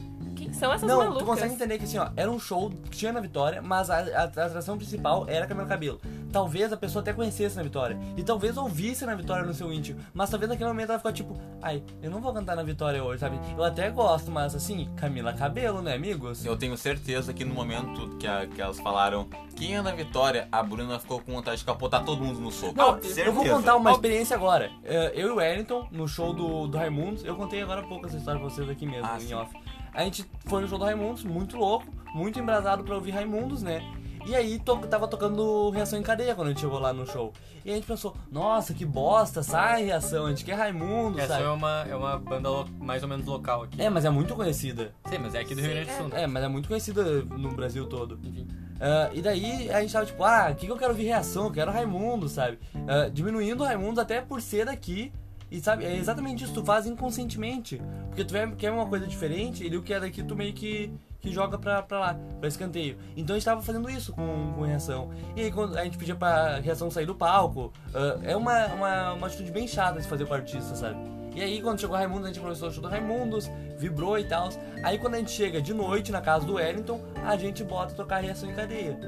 [0.62, 1.18] são essas Não, malucas?
[1.18, 3.98] tu consegue entender que assim, ó, era um show que tinha na Vitória, mas a,
[3.98, 6.00] a- a atração principal era Camila Cabelo.
[6.32, 7.98] Talvez a pessoa até conhecesse na Vitória.
[8.16, 10.00] E talvez ouvisse na Vitória no seu íntimo.
[10.14, 13.20] Mas talvez naquele momento ela ficou tipo, ai, eu não vou cantar na Vitória hoje,
[13.20, 13.38] sabe?
[13.56, 16.44] Eu até gosto, mas assim, Camila Cabelo, né, amigos?
[16.46, 20.48] Eu tenho certeza que no momento que, a- que elas falaram quem é na vitória,
[20.50, 22.74] a Bruna ficou com vontade de capotar todo mundo no soco.
[22.76, 23.20] Não, Certeza.
[23.22, 24.70] eu vou contar uma experiência agora.
[24.84, 28.06] É, Eu e o Wellington, no show do, do Raimundos, eu contei agora há pouco
[28.06, 29.34] essa história pra vocês aqui mesmo, Ah, em sim.
[29.34, 29.52] off.
[29.94, 33.82] A gente foi no show do Raimundos, muito louco, muito embrasado pra ouvir Raimundos, né?
[34.24, 37.32] E aí to tava tocando Reação em Cadeia quando a gente chegou lá no show.
[37.64, 41.44] E a gente pensou, nossa, que bosta, sai Reação, a gente quer Raimundos, Essa sabe?
[41.44, 43.82] é uma, é uma banda mais ou menos local aqui.
[43.82, 44.94] É, mas é muito conhecida.
[45.08, 46.08] Sim, mas é aqui do Rio Grande do Sul.
[46.08, 46.22] né?
[46.22, 48.18] É, mas é muito conhecida no Brasil todo.
[48.22, 48.46] Enfim.
[48.80, 51.46] Ah, e daí a gente tava tipo, ah, o que, que eu quero ouvir reação?
[51.46, 52.60] Eu quero Raimundo, sabe?
[52.86, 55.12] Ah, diminuindo o Raimundo até por ser daqui.
[55.52, 57.78] E sabe, é exatamente isso, tu faz inconscientemente.
[58.08, 61.30] Porque tu quer uma coisa diferente e o que é daqui tu meio que, que
[61.30, 62.96] joga pra, pra lá, pra escanteio.
[63.14, 65.10] Então a gente tava fazendo isso com, com reação.
[65.36, 69.12] E aí quando a gente pedia pra reação sair do palco, ah, é uma, uma,
[69.12, 70.98] uma atitude bem chata de fazer com o artista, sabe?
[71.34, 74.50] E aí, quando chegou Raimundo, a gente começou o show do Raimundos, vibrou e tal.
[74.82, 78.18] Aí, quando a gente chega de noite na casa do Wellington, a gente bota tocar
[78.18, 78.98] reação em cadeia.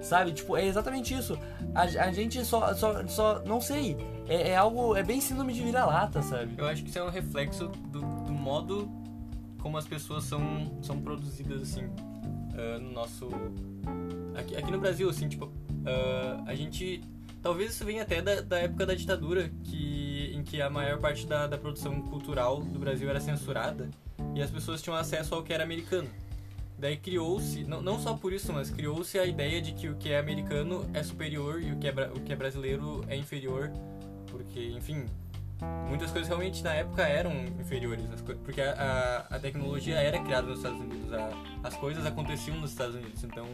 [0.00, 0.32] Sabe?
[0.32, 1.38] Tipo, é exatamente isso.
[1.74, 3.42] A, a gente só, só, só.
[3.44, 3.96] Não sei.
[4.28, 4.94] É, é algo.
[4.94, 6.54] É bem síndrome de vira-lata, sabe?
[6.56, 8.88] Eu acho que isso é um reflexo do, do modo
[9.58, 11.88] como as pessoas são, são produzidas, assim,
[12.54, 13.28] ah, no nosso...
[14.34, 15.50] Aqui, aqui no Brasil, assim, tipo,
[15.84, 17.02] ah, a gente...
[17.42, 21.24] Talvez isso venha até da, da época da ditadura, que, em que a maior parte
[21.24, 23.88] da, da produção cultural do Brasil era censurada
[24.34, 26.08] e as pessoas tinham acesso ao que era americano.
[26.76, 30.10] Daí criou-se, não, não só por isso, mas criou-se a ideia de que o que
[30.10, 33.70] é americano é superior e o que é, o que é brasileiro é inferior,
[34.38, 35.04] porque, enfim,
[35.88, 38.04] muitas coisas realmente na época eram inferiores,
[38.44, 41.30] porque a, a, a tecnologia era criada nos Estados Unidos, a-
[41.64, 43.46] as coisas aconteciam nos Estados Unidos, então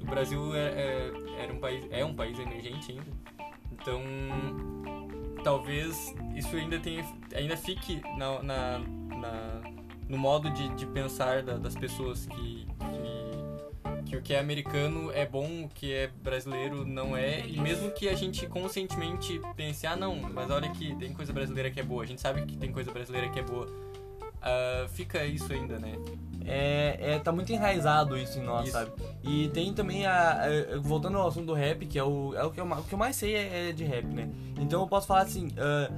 [0.00, 1.12] o Brasil é, é-
[1.44, 3.12] era um país, é um país emergente ainda,
[3.72, 4.00] então
[5.44, 9.60] talvez isso ainda tenha, ainda fique na, na- na-
[10.08, 13.37] no modo de, de pensar da- das pessoas que, que
[14.08, 17.46] que o que é americano é bom, o que é brasileiro não é.
[17.46, 21.70] E mesmo que a gente conscientemente pense, ah não, mas olha que tem coisa brasileira
[21.70, 23.68] que é boa, a gente sabe que tem coisa brasileira que é boa.
[24.40, 25.92] ah, fica isso ainda, né?
[26.50, 28.72] é, é, tá muito enraizado isso em nós, Isso.
[28.72, 28.90] sabe?
[29.22, 32.50] E tem também a, a- Voltando ao assunto do rap, que é o, é o,
[32.50, 34.30] que, eu, o que eu mais sei é, é de rap, né?
[34.58, 35.90] Então eu posso falar assim: ah,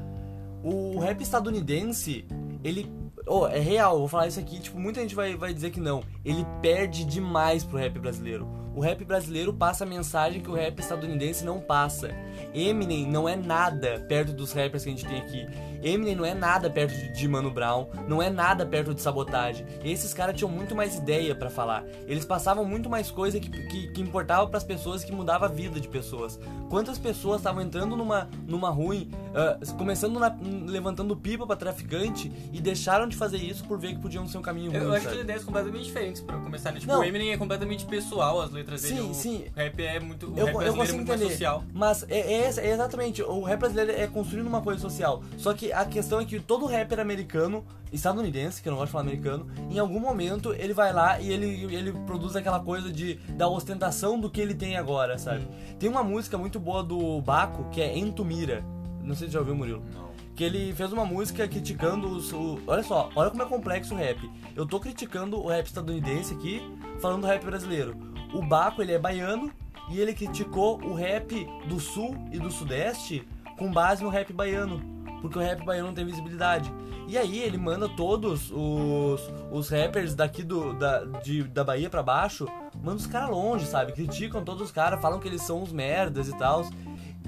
[0.64, 2.24] o rap estadunidense,
[2.64, 2.90] ele.
[3.32, 6.02] Oh, é real, vou falar isso aqui, tipo, muita gente vai, vai dizer que não.
[6.24, 8.48] Ele perde demais pro rap brasileiro.
[8.74, 12.10] O rap brasileiro passa a mensagem que o rap estadunidense não passa.
[12.54, 15.46] Eminem não é nada perto dos rappers que a gente tem aqui.
[15.82, 19.64] Eminem não é nada perto de- Mano Brown, não é nada perto de sabotagem.
[19.84, 21.84] Esses caras tinham muito mais ideia pra falar.
[22.06, 25.78] Eles passavam muito mais coisa que, que, que importava pras pessoas, que mudava a vida
[25.80, 26.38] de pessoas.
[26.68, 32.60] Quantas pessoas estavam entrando numa, numa ruim, ah, começando na- levantando pipa pra traficante e
[32.60, 34.80] deixaram de fazer isso por ver que podiam ser um caminho ruim.
[34.80, 35.14] Eu, acho que sabe?
[35.16, 36.80] são ideias completamente diferentes pra começar, né?
[36.80, 37.00] Tipo, Não.
[37.00, 38.96] o Eminem é completamente pessoal, as letras dele.
[38.96, 39.44] Sim, o sim.
[39.54, 40.30] rap é muito.
[40.32, 41.32] O Eu, rap eu é consigo muito mais entender.
[41.34, 41.64] social.
[41.72, 45.22] Mas é, é é exatamente, o rap brasileiro é construindo uma coisa social.
[45.36, 48.92] Só que a questão é que todo rapper americano, estadunidense, que eu não gosto de
[48.92, 53.14] falar americano, em algum momento ele vai lá e ele, ele produz aquela coisa de
[53.36, 55.46] da ostentação do que ele tem agora, sabe?
[55.78, 58.64] Tem uma música muito boa do Baco que é Entumira.
[59.02, 59.82] Não sei se já ouviu, Murilo.
[59.92, 60.10] Não.
[60.36, 62.32] Que ele fez uma música criticando os.
[62.32, 64.18] O, olha só, olha como é complexo o rap.
[64.56, 66.62] Eu tô criticando o rap estadunidense aqui,
[67.00, 67.94] falando do rap brasileiro.
[68.32, 69.50] O Baco, ele é baiano
[69.90, 73.26] e ele criticou o rap do sul e do sudeste
[73.58, 74.80] com base no rap baiano.
[75.20, 76.72] Porque o rap baiano não tem visibilidade.
[77.06, 82.02] E aí ele manda todos os, os rappers daqui do, da, de, da Bahia pra
[82.02, 82.46] baixo,
[82.82, 83.92] manda os caras longe, sabe?
[83.92, 86.64] Criticam todos os caras, falam que eles são uns merdas e tal.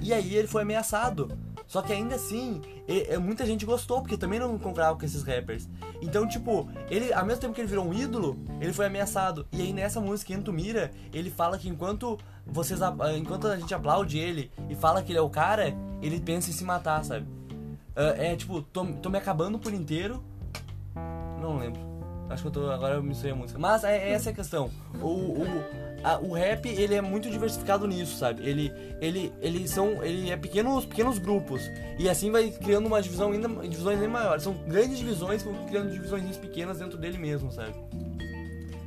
[0.01, 1.37] E aí ele foi ameaçado.
[1.73, 5.23] Só que ainda assim, e- e muita gente gostou, porque também não concordava com esses
[5.23, 5.67] rappers.
[6.03, 9.47] Então, tipo, ele, ao mesmo tempo que ele virou um ídolo, ele foi ameaçado.
[9.51, 14.19] E aí nessa música, Entumira, ele fala que enquanto vocês a- enquanto a gente aplaude
[14.19, 17.25] ele e fala que ele é o cara, ele pensa em se matar, sabe?
[17.95, 20.23] Ah, é tipo, tô, tô me acabando por inteiro.
[21.41, 21.81] Não lembro.
[22.33, 22.69] Acho que eu tô.
[22.71, 23.57] Agora eu misturei a música.
[23.59, 24.69] Mas é, essa é a questão.
[25.01, 25.45] O, o,
[26.03, 28.47] a- o rap, ele é muito diversificado nisso, sabe?
[28.47, 30.03] Ele, ele, ele são.
[30.03, 31.61] Ele é pequenos, pequenos grupos.
[31.99, 33.47] E assim vai criando uma divisão ainda.
[33.47, 34.43] divisões ainda maiores.
[34.43, 37.73] São grandes divisões que criando divisões pequenas dentro dele mesmo, sabe?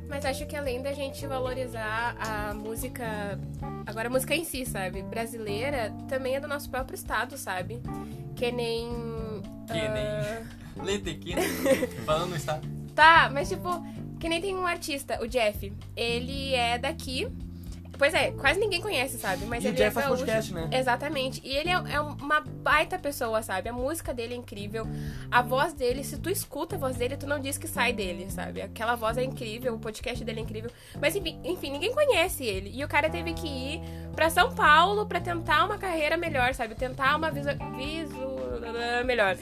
[0.09, 3.37] Mas acho que além da gente valorizar a música,
[3.85, 5.01] agora a música em si, sabe?
[5.03, 7.81] Brasileira, também é do nosso próprio estado, sabe?
[8.35, 8.87] Que nem.
[9.67, 10.47] Que nem.
[10.85, 11.41] Letequina.
[12.05, 12.65] Falando no estado.
[12.97, 13.69] Tá, mas tipo,
[14.19, 15.71] que nem tem um artista, o Jeff.
[15.95, 17.27] Ele é daqui.
[17.95, 19.45] Pois é, quase ninguém conhece, sabe?
[19.45, 20.23] Mas E o ele Jeff é faz gaúcho.
[20.25, 20.67] podcast, né?
[20.71, 21.39] Exatamente.
[21.43, 23.69] E ele é, é uma baita pessoa, sabe?
[23.69, 24.87] A música dele é incrível.
[25.29, 28.31] A voz dele, se tu escuta a voz dele, tu não diz que sai dele,
[28.31, 28.63] sabe?
[28.63, 30.71] Aquela voz é incrível, o podcast dele é incrível.
[30.99, 32.71] Mas enfim, enfim, ninguém conhece ele.
[32.73, 33.81] E o cara teve que ir
[34.15, 36.73] pra São Paulo pra tentar uma carreira melhor, sabe?
[36.73, 37.49] Tentar uma visu...
[37.75, 39.05] visu...
[39.05, 39.37] melhor.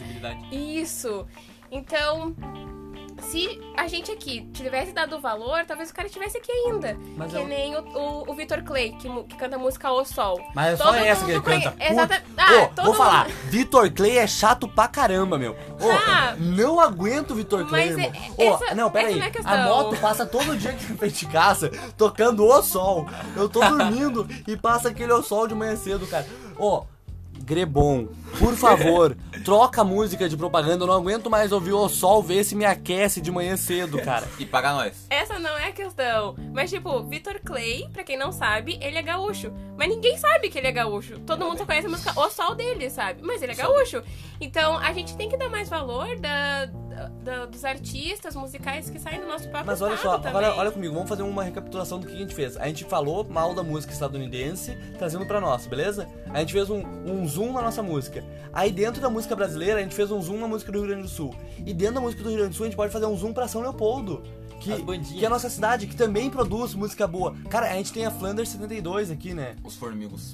[0.52, 1.26] Isso.
[1.72, 2.34] Então,
[3.26, 6.98] se a gente aqui tivesse dado valor, talvez o cara estivesse aqui ainda.
[7.18, 10.04] Mas que eu- nem o, o, o Vitor Clay, que, que canta a música O
[10.06, 10.40] Sol.
[10.54, 11.84] Mas é só Todo essa que ele conhe- canta.
[11.84, 12.36] Exata- Putz.
[12.38, 15.54] Ah, todo vou falar, mundo- Vitor Clay é chato pra caramba, meu.
[15.54, 16.36] Ô, Ah.
[16.38, 18.06] não aguento o Vitor Clay, irmão.
[18.38, 19.20] é- Ô, essa- não, pera aí.
[19.20, 23.08] é a moto passa todo dia aqui na frente de casa, tocando o sol.
[23.36, 26.26] Eu tô dormindo e passa aquele o sol de manhã cedo, cara.
[26.58, 26.84] Ô,
[27.46, 28.08] Grebon,
[28.40, 30.84] por favor, troca a música de propaganda.
[30.84, 34.28] Eu não aguento mais ouvir o sol ver se me aquece de manhã cedo, cara.
[34.40, 35.06] E paga nós.
[35.10, 36.36] Essa não é a questão.
[36.52, 39.54] Mas, tipo, Vitor Clay, pra quem não sabe, ele é gaúcho.
[39.78, 41.20] Mas ninguém sabe que ele é gaúcho.
[41.20, 43.22] Todo mundo só conhece a música O Sol dele, sabe?
[43.22, 44.02] Mas ele é gaúcho.
[44.42, 46.66] Então, a gente tem que dar mais valor da,
[47.24, 50.30] da- dos artistas musicais que saem do nosso próprio Mas olha só, também.
[50.30, 52.56] agora olha comigo, vamos fazer uma recapitulação do que a gente fez.
[52.58, 56.08] A gente falou mal da música estadunidense, trazendo pra nossa, beleza?
[56.34, 58.24] A gente fez um, um zoom na nossa música.
[58.54, 61.04] Aí dentro da música brasileira, a gente fez um zoom na música do Rio Grande
[61.04, 61.36] do Sul.
[61.66, 63.34] E dentro da música do Rio Grande do Sul, a gente pode fazer um zoom
[63.34, 64.24] pra São Leopoldo.
[64.60, 64.72] Que,
[65.04, 67.36] que é a nossa cidade, que também produz música boa.
[67.50, 69.56] Cara, a gente tem a Flanders 72 aqui, né?
[69.64, 70.34] Os formigos.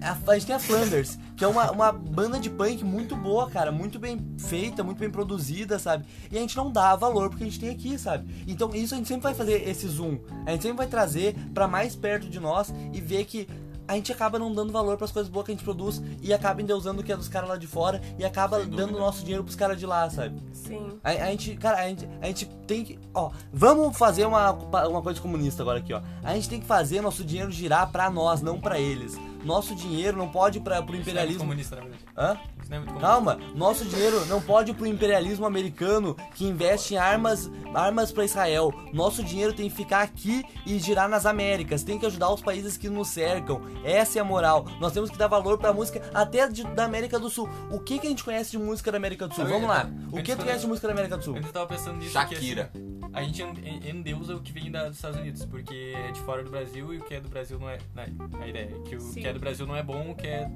[0.00, 3.48] A, a gente tem a Flanders, que é uma, uma banda de punk muito boa,
[3.50, 3.70] cara.
[3.72, 6.06] Muito bem feita, muito bem produzida, sabe?
[6.30, 8.44] E a gente não dá valor porque a gente tem aqui, sabe?
[8.46, 10.18] Então isso a gente sempre vai fazer esse zoom.
[10.46, 13.46] A gente sempre vai trazer pra mais perto de nós e ver que
[13.88, 16.60] a gente acaba não dando valor pras coisas boas que a gente produz e acaba
[16.60, 19.54] endeusando o que é dos caras lá de fora e acaba dando nosso dinheiro pros
[19.54, 20.40] caras de lá, sabe?
[20.52, 20.98] Sim.
[21.04, 22.98] A, a gente, cara, a gente, a gente tem que.
[23.14, 26.02] Ó, vamos fazer uma, uma coisa comunista agora aqui, ó.
[26.22, 29.16] A gente tem que fazer nosso dinheiro girar pra nós, não pra eles.
[29.46, 31.40] Nosso dinheiro não pode ir pra, pro Isso é imperialismo.
[31.40, 32.04] comunista, na verdade.
[32.16, 32.36] Hã?
[32.60, 33.00] isso não é muito comum.
[33.00, 38.24] Calma, nosso dinheiro não pode ir pro imperialismo americano que investe em armas, armas para
[38.24, 38.72] Israel.
[38.92, 41.84] Nosso dinheiro tem que ficar aqui e girar nas Américas.
[41.84, 43.62] Tem que ajudar os países que nos cercam.
[43.84, 44.64] Essa é a moral.
[44.80, 47.48] Nós temos que dar valor pra música até de- da América do Sul.
[47.70, 49.44] O que que a gente conhece de música da América do Sul?
[49.46, 49.88] Vamos lá.
[50.10, 51.36] O que tu conhece de música da América do Sul?
[51.36, 52.70] Eu tava pensando nisso Shakira.
[52.74, 56.10] assim, a gente en- en- endeusa o que vem da- dos Estados Unidos, porque é
[56.10, 57.78] de fora do Brasil e o que é do Brasil não é.
[57.94, 58.08] né,
[58.40, 59.20] a ideia é que o Sim.
[59.20, 60.48] que é do Brasil não é bom, o que é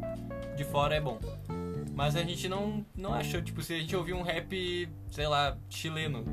[0.57, 1.19] de fora é bom.
[1.95, 5.57] Mas a gente não, não achou, tipo, se a gente ouvir um rap, sei lá,
[5.69, 6.25] chileno,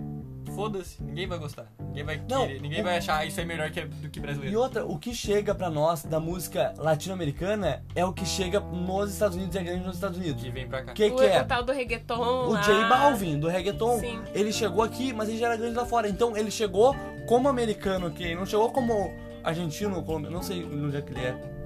[0.55, 1.67] foda-se, ninguém vai gostar.
[1.89, 4.17] Ninguém vai Não, querer, ninguém o- vai achar "Ah, isso é melhor que, do que
[4.19, 4.59] E brasileiro.
[4.59, 9.35] outra, o que chega pra nós da música latino-americana é o que chega nos Estados
[9.35, 10.41] Unidos e é grande nos Estados Unidos.
[10.41, 10.91] Que vem pra cá.
[10.91, 11.41] O que o, que é?
[11.41, 12.15] o tal do reggaeton.
[12.47, 12.61] O lá.
[12.61, 14.21] J Balvin, do reggaeton, Sim.
[14.33, 16.07] ele chegou aqui, mas ele já era grande lá fora.
[16.07, 16.95] Então ele chegou
[17.27, 21.56] como americano aqui, não chegou como argentino, colombiano, não sei onde é que ele é.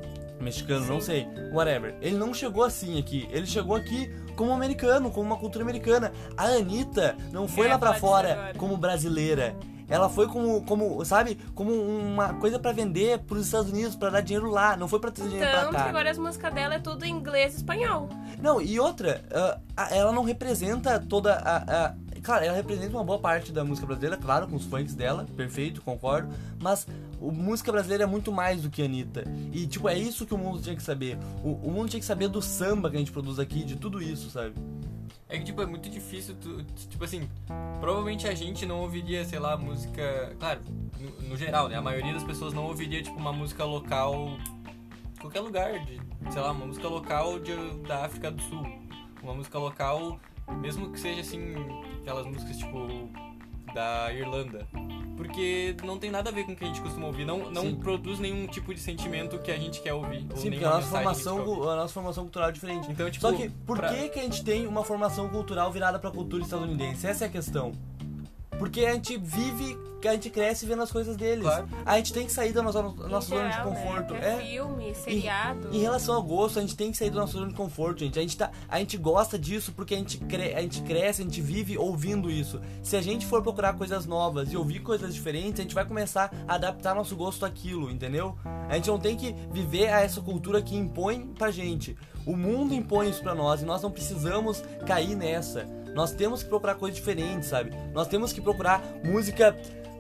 [0.42, 1.96] Mexicano, não sei, whatever.
[2.02, 3.28] Ele não chegou assim aqui.
[3.32, 6.12] Ele chegou aqui como americano, como uma cultura americana.
[6.38, 8.54] A Anitta não foi É, lá pra fora agora.
[8.58, 9.56] como brasileira.
[9.90, 14.22] Ela foi como, como, sabe, como uma coisa pra vender pros Estados Unidos, pra dar
[14.22, 14.78] dinheiro lá.
[14.78, 15.84] Não foi pra trazer dinheiro pra Tanto cá.
[15.84, 18.08] que agora as músicas dela é tudo em inglês e espanhol.
[18.42, 19.22] Não, e outra,
[19.76, 23.88] ah, ela não representa toda a, a- Claro, ela representa uma boa parte da música
[23.88, 26.34] brasileira, claro, com os funks dela, perfeito, concordo.
[26.60, 26.88] Mas
[27.20, 29.24] o música brasileira é muito mais do que a Anitta.
[29.52, 31.18] E, tipo, é isso que o mundo tinha que saber.
[31.44, 34.02] O, o mundo tinha que saber do samba que a gente produz aqui, de tudo
[34.02, 34.54] isso, sabe?
[35.28, 37.28] É que, tipo, é muito difícil, tu, tipo assim,
[37.80, 40.36] provavelmente a gente não ouviria, sei lá, música.
[40.38, 40.62] Claro,
[41.00, 41.76] no, no geral, né?
[41.76, 44.38] A maioria das pessoas não ouviria, tipo, uma música local.
[45.20, 46.00] qualquer lugar, de,
[46.32, 47.56] sei lá, uma música local de,
[47.88, 48.68] da África do Sul.
[49.24, 50.20] Uma música local,
[50.60, 51.54] mesmo que seja assim,
[52.02, 53.10] aquelas músicas, tipo,
[53.74, 54.68] da Irlanda.
[55.16, 57.62] Porque não tem nada a ver com o que a gente costuma ouvir, não, não
[57.64, 57.76] Sim.
[57.76, 60.26] produz nenhum tipo de sentimento que a gente quer ouvir.
[60.32, 62.90] ou Sim, porque a nossa, a formação, a nossa formação cultural é diferente.
[62.92, 66.00] Então, tipo, Só que, por pra- que, que a gente tem uma formação cultural virada
[66.00, 67.06] pra cultura estadunidense?
[67.06, 67.72] Essa é a questão.
[68.62, 71.44] Porque a gente vive, a gente cresce vendo as coisas deles.
[71.44, 71.68] Claro.
[71.84, 73.64] A gente tem que sair da nossa, zona de né?
[73.64, 74.14] conforto.
[74.14, 74.34] Que É.
[74.34, 75.70] é filme, seriado.
[75.72, 78.20] Em relação ao gosto, a gente tem que sair da nossa zona de conforto, gente.
[78.20, 81.26] A gente, tá, a gente gosta disso porque a gente, cre a gente cresce, a
[81.26, 82.62] gente vive ouvindo isso.
[82.84, 86.32] Se a gente for procurar coisas novas e ouvir coisas diferentes, a gente vai começar
[86.48, 88.38] a adaptar nosso gosto àquilo, entendeu?
[88.70, 91.98] A gente não tem que viver a essa cultura que impõe pra gente.
[92.28, 95.66] O mundo impõe isso pra nós e nós não precisamos cair nessa.
[95.94, 97.72] Nós temos que procurar coisas diferentes, sabe?
[97.94, 99.56] Nós temos que procurar música,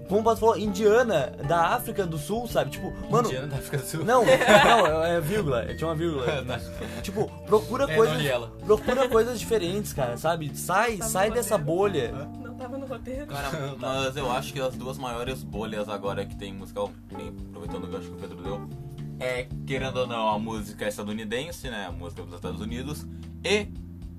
[0.07, 2.71] como o Pato falou, indiana, da África do Sul, sabe?
[2.71, 4.03] Tipo, mano, Indiana da África do Sul.
[4.05, 6.25] não, não, é, é vírgula, tinha uma vírgula.
[7.01, 8.17] tipo, procura É, coisas.
[8.65, 10.55] Procura coisas diferentes, cara, sabe?
[10.57, 11.75] Sai, Tá sai dessa roteiro.
[11.77, 12.11] bolha.
[12.41, 13.25] Não tava no roteiro.
[13.27, 13.49] Cara,
[13.79, 16.91] mas eu acho que as duas maiores bolhas agora que tem musical,
[17.49, 18.69] aproveitando o gancho que o Pedro deu,
[19.19, 21.85] é, querendo ou não, a música estadunidense, né?
[21.87, 23.05] A música dos Estados Unidos.
[23.43, 23.67] E,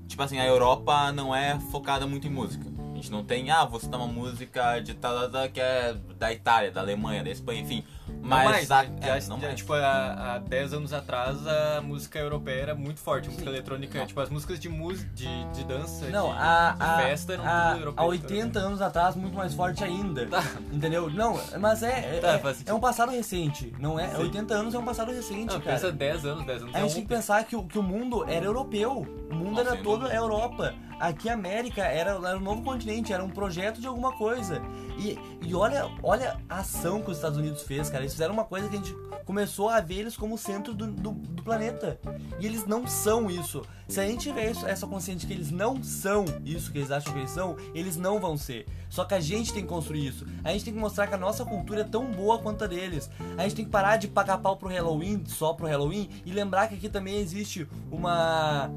[0.07, 2.65] tipo assim, a Europa não é focada muito em música.
[2.91, 6.71] A gente não tem, ah, vou citar uma música de tal, que é da Itália,
[6.71, 7.83] da Alemanha, da Espanha, enfim.
[8.21, 8.95] Mas, não mais, a, né?
[9.01, 9.55] é, Já- não já, mais.
[9.59, 13.99] Tipo, há, há 10 anos atrás a música europeia era muito forte, a música eletrônica,
[13.99, 14.05] Não.
[14.05, 17.45] tipo, as músicas de música, de, de dança, Não, de, a, de a, festa eram
[17.45, 18.03] a, tudo europeu.
[18.03, 20.25] há 80 anos atrás, muito mais forte ainda.
[20.27, 20.43] Tá.
[20.71, 21.09] Entendeu?
[21.09, 22.17] Não, mas é.
[22.17, 24.09] É, Tá, é- é um passado recente, não é?
[24.09, 24.17] Sim.
[24.23, 25.75] 80 anos é um passado recente, Não, cara.
[25.75, 26.93] pensa 10 anos, 10 anos A é gente um...
[26.95, 29.05] tem que pensar que o, que o mundo era europeu.
[29.31, 30.11] O mundo Nossa, era dúvida.
[30.11, 30.73] a Europa.
[30.99, 34.61] Aqui a América era, era um novo continente, era um projeto de alguma coisa.
[34.97, 38.03] E, e olha, olha a ação que os Estados Unidos fez, cara.
[38.03, 38.93] Eles fizeram uma coisa que a gente
[39.25, 41.99] começou a ver eles como o centro do, do, do planeta.
[42.39, 43.61] E eles não são isso.
[43.87, 47.13] Se a gente tiver isso- essa consciência que eles não são isso que eles acham
[47.13, 48.65] que eles são, eles não vão ser.
[48.89, 50.25] Só que a gente tem que construir isso.
[50.43, 53.09] A gente tem que mostrar que a nossa cultura é tão boa quanto a deles.
[53.37, 56.67] A gente tem que parar de pagar pau pro Halloween, só pro Halloween, e lembrar
[56.67, 58.71] que aqui também existe uma.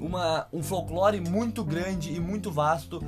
[0.00, 3.00] Uma, um folclore muito grande e muito vasto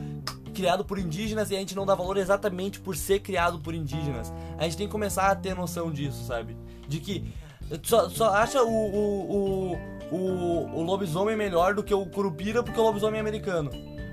[0.54, 4.32] criado por indígenas e a gente não dá valor exatamente por ser criado por indígenas.
[4.56, 6.56] A gente tem que começar a ter noção disso, sabe?
[6.88, 7.34] De que
[7.82, 9.72] só, só acha o, o,
[10.10, 13.70] o, o, o lobisomem melhor do que o curupira porque o lobisomem é americano.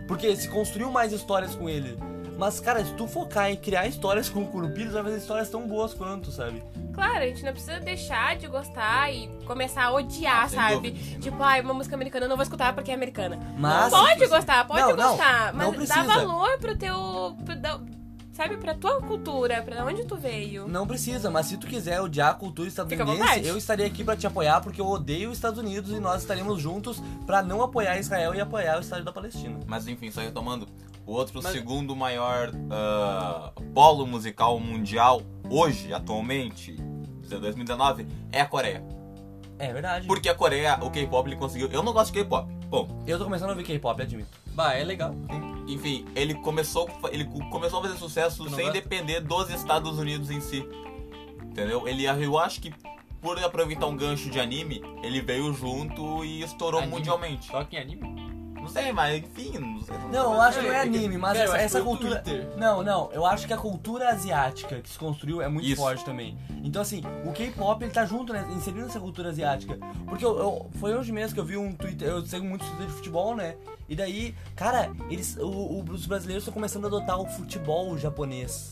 [0.07, 1.97] Porque se construiu mais histórias com ele.
[2.41, 5.93] Mas, cara, se tu focar em criar histórias com curupira, vai fazer histórias tão boas
[5.93, 6.63] quanto, sabe?
[6.91, 10.73] Claro, a gente não precisa deixar de gostar e começar a odiar, Ah, sem sabe?
[10.89, 13.37] dúvida, sem tipo, ai, uma música americana eu não vou escutar porque é americana.
[13.59, 16.03] Mas- pode gostar, pode Não, não, gostar, não mas dá precisa.
[16.15, 17.37] valor pro teu.
[17.45, 17.79] pro da-
[18.33, 20.67] sabe, pra tua cultura, pra onde tu veio.
[20.67, 24.25] Não precisa, mas se tu quiser odiar a cultura estadunidense, eu estaria aqui pra te
[24.25, 28.33] apoiar porque eu odeio os Estados Unidos e nós estaremos juntos pra não apoiar Israel
[28.33, 29.59] e apoiar o Estado da Palestina.
[29.67, 30.67] Mas enfim, só retomando.
[31.05, 38.45] O outro Mas- segundo maior ah, polo musical mundial hoje, atualmente, de 2019, é a
[38.45, 38.83] Coreia.
[39.59, 40.07] É verdade.
[40.07, 41.69] Porque a Coreia, o K-pop, ele conseguiu.
[41.71, 42.51] Eu não gosto de K-pop.
[42.67, 44.29] Bom, Eu tô começando a ouvir K-pop, admito.
[44.53, 45.13] Bah, é legal.
[45.67, 48.71] enfim, ele começou, ele começou a fazer sucesso sem gosta?
[48.71, 50.65] depender dos Estados Unidos em si.
[51.43, 51.87] Entendeu?
[51.87, 52.73] Ele, eu acho que
[53.21, 56.95] por aproveitar um gancho de anime, ele veio junto e estourou Anime?
[56.97, 57.47] mundialmente.
[57.47, 58.30] Só que em anime.
[58.73, 59.97] Não sei, mas enfim, não sei.
[60.11, 62.19] Não, eu acho que não é anime, mas eu essa, acho essa cultura.
[62.21, 62.47] Twitter.
[62.57, 65.81] Não, não, eu acho que a cultura asiática que se construiu é muito Isso.
[65.81, 66.37] forte também.
[66.63, 68.47] Então, assim, o K-pop ele tá junto, né?
[68.55, 69.77] Inserindo essa cultura asiática.
[70.07, 72.87] Porque eu, eu- foi hoje mesmo que eu vi um Twitter, eu sigo muito Twitter
[72.87, 73.55] de futebol, né?
[73.89, 78.69] E daí, cara, eles, o- o- os brasileiros estão começando a adotar o futebol japonês.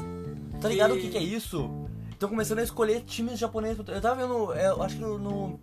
[0.62, 1.70] Tá ligado o que, que é isso?
[2.12, 3.80] Estão começando a escolher times japoneses.
[3.88, 5.18] Eu tava vendo, é, eu acho que no.
[5.18, 5.60] no-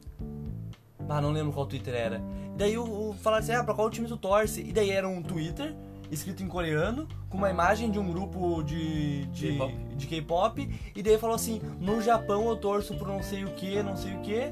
[1.09, 2.21] Ah, não lembro qual Twitter era.
[2.55, 4.61] E daí o, o falaram assim, ah, pra qual time tu torce?
[4.61, 5.75] E daí era um Twitter,
[6.11, 9.25] escrito em coreano, com uma imagem de um grupo de.
[9.27, 9.75] de K-pop.
[9.97, 10.71] de K-pop.
[10.95, 14.15] E daí falou assim, no Japão eu torço por não sei o que, não sei
[14.15, 14.51] o que.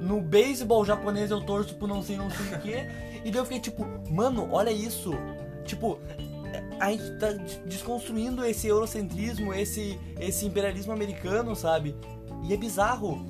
[0.00, 2.74] No beisebol japonês eu torço por não sei não sei o que.
[3.24, 5.12] E daí eu fiquei tipo, mano, olha isso.
[5.64, 5.98] Tipo,
[6.80, 11.94] a gente tá des- desconstruindo esse eurocentrismo, esse, esse imperialismo americano, sabe?
[12.44, 13.24] E é bizarro.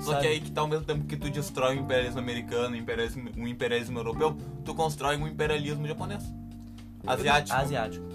[0.00, 0.22] Só sabe?
[0.22, 3.30] que aí que tá ao mesmo tempo que tu destrói o imperialismo americano, o imperialismo,
[3.36, 6.24] o imperialismo europeu, tu constrói um imperialismo japonês.
[7.06, 7.56] Asiático.
[7.56, 8.06] Asiático.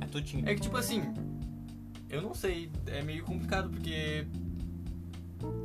[0.00, 0.48] É tudinho.
[0.48, 1.02] É que tipo assim,
[2.08, 4.26] eu não sei, é meio complicado porque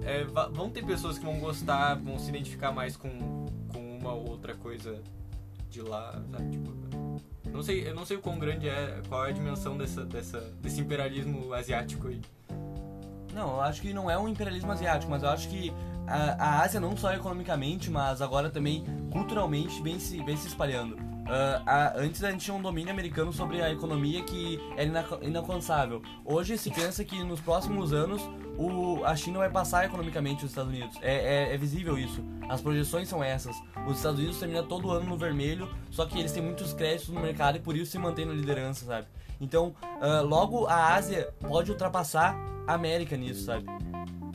[0.03, 4.29] é, vão ter pessoas que vão gostar, vão se identificar mais com, com uma ou
[4.29, 5.01] outra coisa
[5.69, 6.51] de lá, sabe?
[6.51, 6.73] Tipo,
[7.51, 10.39] não sei, eu não sei o quão grande é, qual é a dimensão dessa, dessa,
[10.61, 12.21] desse imperialismo asiático aí.
[13.33, 15.73] Não, eu acho que não é um imperialismo asiático, mas eu acho que
[16.07, 20.97] a, a Ásia não só economicamente, mas agora também culturalmente vem se, vem se espalhando.
[21.25, 26.01] Ah, a- antes a gente tinha um domínio americano sobre a economia que era inalcançável.
[26.25, 28.21] Hoje se pensa que nos próximos anos
[28.57, 30.97] o, a China vai passar economicamente os Estados Unidos.
[31.01, 31.13] É,
[31.51, 32.23] é- é visível isso.
[32.49, 33.55] As projeções são essas.
[33.87, 37.21] Os Estados Unidos terminam todo ano no vermelho, só que eles têm muitos créditos no
[37.21, 39.07] mercado e por isso se mantém na liderança, sabe?
[39.43, 43.65] Então, ah, logo a Ásia pode ultrapassar a América nisso, sabe?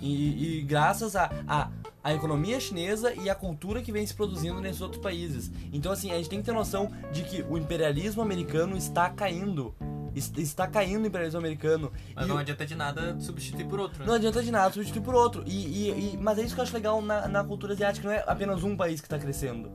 [0.00, 1.70] E, e graças à a,
[2.04, 5.50] a, economia chinesa e a cultura que vem se produzindo nesses outros países.
[5.72, 9.74] Então, assim, a gente tem que ter noção de que o imperialismo americano está caindo.
[10.14, 11.90] Es- Está caindo o imperialismo americano.
[12.14, 14.18] Mas E não adianta de nada substituir por outro, não né?
[14.18, 15.42] adianta de nada substituir por outro.
[15.46, 15.50] E,
[15.90, 18.06] e- e- mas é isso que eu acho legal na, na cultura asiática.
[18.08, 19.70] Não é apenas um país que está crescendo.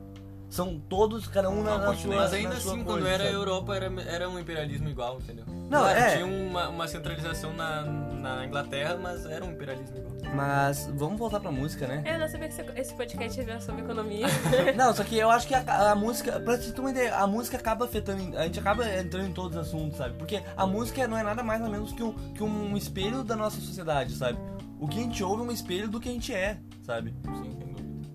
[0.54, 3.26] São todos, cada um na, Não, na sua Mas ainda assim, coisa, quando era a
[3.26, 3.36] sabe?
[3.36, 5.44] Europa, era, era um imperialismo igual, entendeu?
[5.68, 6.14] Não, Claro, é.
[6.14, 10.14] Tinha uma, uma centralização na, na Inglaterra, mas era um imperialismo igual.
[10.32, 12.04] Mas vamos voltar pra música, né?
[12.06, 14.26] Eu não sabia que esse- podcast ia sobre economia.
[14.76, 17.26] Não, só que eu acho que a, a música, pra te ter uma ideia, a
[17.26, 20.14] música acaba afetando, a gente acaba entrando em todos os assuntos, sabe?
[20.16, 23.34] Porque a música não é nada mais ou menos que um, que um espelho da
[23.34, 24.38] nossa sociedade, sabe?
[24.78, 27.12] O que a gente ouve é um espelho do que a gente é, sabe?
[27.24, 28.08] Sim, sem dúvida.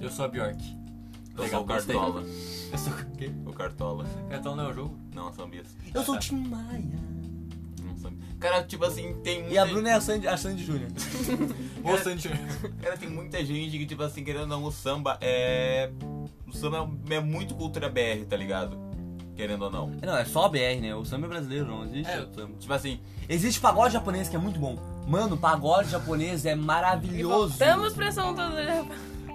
[0.00, 0.76] Eu sou a Bjork.
[1.38, 1.96] Eu Legal, sou o gostei.
[1.96, 2.22] Cartola.
[2.70, 3.30] Eu sou o quê?
[3.46, 4.04] O Cartola.
[4.28, 4.98] Cartão não é o jogo?
[5.14, 5.68] Não, sambista.
[5.94, 6.82] Eu sou o Tim Maia.
[7.82, 8.12] Não.
[8.38, 9.54] Cara, tipo assim, tem muita...
[9.54, 10.90] E a Bruna é a Sandy, a Sandy Júnior.
[11.82, 12.28] Ô, Sandy.
[12.80, 15.90] Cara, tem muita gente que, tipo assim, querendo ou não, o samba é...
[16.46, 18.78] O samba é, muito cultura BR, tá ligado?
[19.34, 19.90] Querendo ou não.
[20.02, 20.94] Não, é só a BR, né?
[20.94, 22.26] O samba é brasileiro, não existe É.
[22.34, 22.52] samba.
[22.58, 24.78] Tipo assim, Existe pagode japonês que é muito bom.
[25.06, 27.48] Mano, pagode japonês é e maravilhoso.
[27.58, 28.10] voltamos pra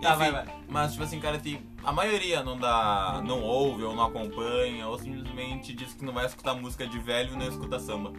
[0.02, 0.46] Tá, vai, vai.
[0.68, 1.62] Mas, tipo assim, cara, tem...
[1.84, 3.22] a maioria não dá.
[3.26, 7.34] não ouve ou não acompanha, ou simplesmente diz que não vai escutar música de velho
[7.34, 8.12] e não escuta samba.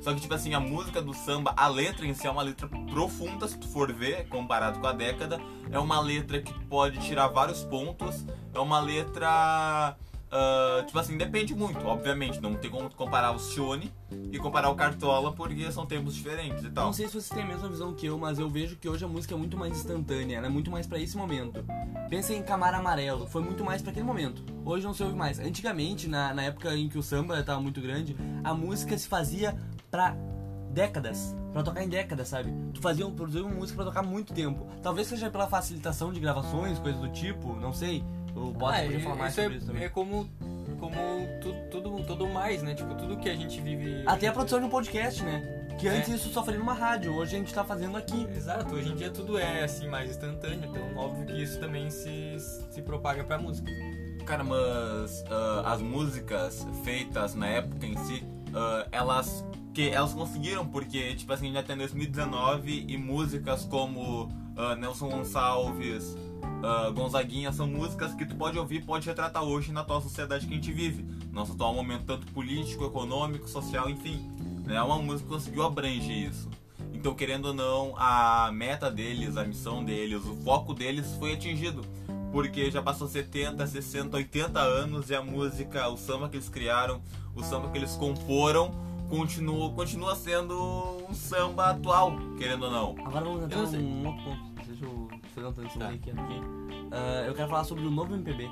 [0.00, 2.68] Só que, tipo assim, a música do samba, a letra em si é uma letra
[2.68, 5.40] profunda, se tu for ver, comparado com a década.
[5.72, 8.26] É uma letra que pode tirar vários pontos.
[8.52, 9.96] É uma letra.
[10.36, 12.40] Ah, tipo assim, depende muito, obviamente.
[12.40, 13.92] Não tem como comparar o Shone
[14.32, 16.86] e comparar o Cartola, porque são tempos diferentes e tal.
[16.86, 19.04] Não sei se vocês têm a mesma visão que eu, mas eu vejo que hoje
[19.04, 21.64] a música é muito mais instantânea, ela é muito mais pra esse momento.
[22.10, 24.42] Pensa em Camar Amarelo, foi muito mais pra aquele momento.
[24.64, 25.38] Hoje não se ouve mais.
[25.38, 29.56] Antigamente, na, na época em que o samba tava muito grande, a música se fazia
[29.88, 30.16] pra
[30.72, 32.52] décadas, pra tocar em décadas, sabe?
[32.72, 34.66] Tu fazia, produzia uma música pra tocar muito tempo.
[34.82, 38.02] Talvez seja pela facilitação de gravações, coisas do tipo, não sei.
[38.34, 39.84] O Bota Ah, podia é- falar mais sobre é, isso também.
[39.84, 40.28] é como,
[40.80, 40.94] como
[41.40, 42.74] tudo, tudo, tudo mais, né?
[42.74, 44.02] Tipo, tudo que a gente vive...
[44.06, 45.60] Até a produção de um podcast, né?
[45.78, 46.14] Que antes É.
[46.16, 48.26] isso só faria numa rádio, hoje a gente tá fazendo aqui.
[48.36, 52.36] Exato, hoje em dia tudo é assim mais instantâneo, então óbvio que isso também se,
[52.70, 53.70] se propaga pra música.
[54.24, 59.44] Cara, mas ah, as músicas feitas na época em si, ah, elas
[59.74, 66.16] que elas conseguiram porque tipo assim já tem 2019 e músicas como ah, Nelson Gonçalves,
[66.62, 70.52] ah, Gonzaguinha são músicas que tu pode ouvir, pode retratar hoje na atual sociedade que
[70.52, 74.30] a gente vive, nosso atual momento tanto político, econômico, social, enfim.
[74.68, 76.48] É uma música que conseguiu abranger isso.
[76.94, 81.82] Então, querendo ou não, a meta deles, a missão deles, o foco deles foi atingido.
[82.32, 87.02] Porque já passou 70, 60, 80 anos e a música, o samba que eles criaram,
[87.36, 88.72] o samba que eles comporam,
[89.10, 92.90] continua, continua sendo um samba atual, querendo ou não.
[93.06, 94.66] Agora vamos entrar Eu num outro ponto.
[94.66, 95.03] Deixa eu
[95.34, 95.88] fazer uma transição Tá.
[95.88, 96.10] aqui.
[96.10, 96.40] aqui.
[96.92, 98.48] Ah, eu quero falar sobre o novo MPB.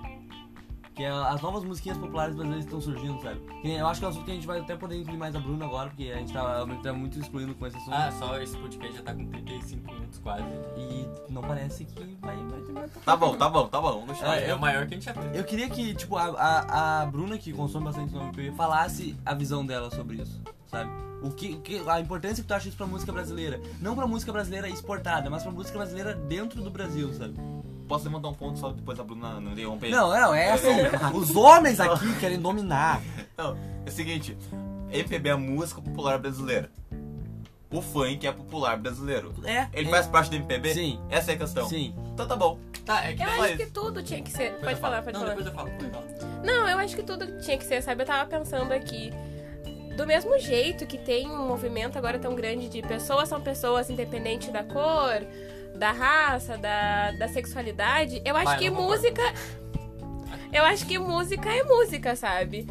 [0.94, 3.40] Que é as novas musiquinhas populares brasileiras que estão surgindo, sabe?
[3.62, 5.16] Que nem- Eu acho que é um assunto que a gente vai até poder incluir
[5.16, 7.94] mais a Bruna agora, porque a gente tá, tá muito excluindo com esse assunto.
[7.94, 10.44] Ah, só esse podcast já tá com 35 minutos quase.
[10.76, 14.04] E não parece que vai, vai terminar tão Tá bom, tá bom, tá bom.
[14.22, 15.14] É, é o maior que a gente já.
[15.32, 19.32] Eu queria que, tipo, a, a, a Bruna, que consome bastante no MPB, falasse a
[19.32, 20.42] visão dela sobre isso,
[20.72, 20.90] sabe?
[21.22, 23.60] O que, o que, a importância que tu acha isso pra música brasileira.
[23.80, 27.34] Não pra música brasileira exportada, mas pra música brasileira dentro do Brasil, sabe?
[27.86, 29.90] Posso levantar um ponto só depois a Bruna não interromper?
[29.90, 30.68] Não, não, é assim.
[31.14, 33.00] os homens aqui querem dominar.
[33.36, 33.56] Não,
[33.86, 34.36] é o seguinte,
[34.90, 36.70] MPB é a música popular brasileira.
[37.70, 39.32] O funk é popular brasileiro.
[39.44, 39.68] É.
[39.72, 40.74] Ele é, faz parte do MPB?
[40.74, 41.00] Sim.
[41.08, 41.66] Essa é a questão.
[41.68, 41.94] Sim.
[42.12, 42.58] Então tá bom.
[42.84, 43.56] Tá, é que Eu acho isso.
[43.58, 44.52] que tudo tinha que ser.
[44.52, 45.04] Depois Pode eu falar, falo.
[45.04, 45.34] pode Não, falar.
[45.34, 46.42] depois eu falo, pode falar.
[46.44, 48.02] Não, eu acho que tudo tinha que ser, sabe?
[48.02, 49.10] Eu tava pensando aqui.
[49.96, 54.50] Do mesmo jeito que tem um movimento agora tão grande de pessoas são pessoas independente
[54.50, 55.22] da cor,
[55.76, 58.90] da raça, da, da sexualidade, eu acho Vai, que concordo.
[58.90, 59.22] música.
[60.52, 62.68] Eu acho que música é música, sabe?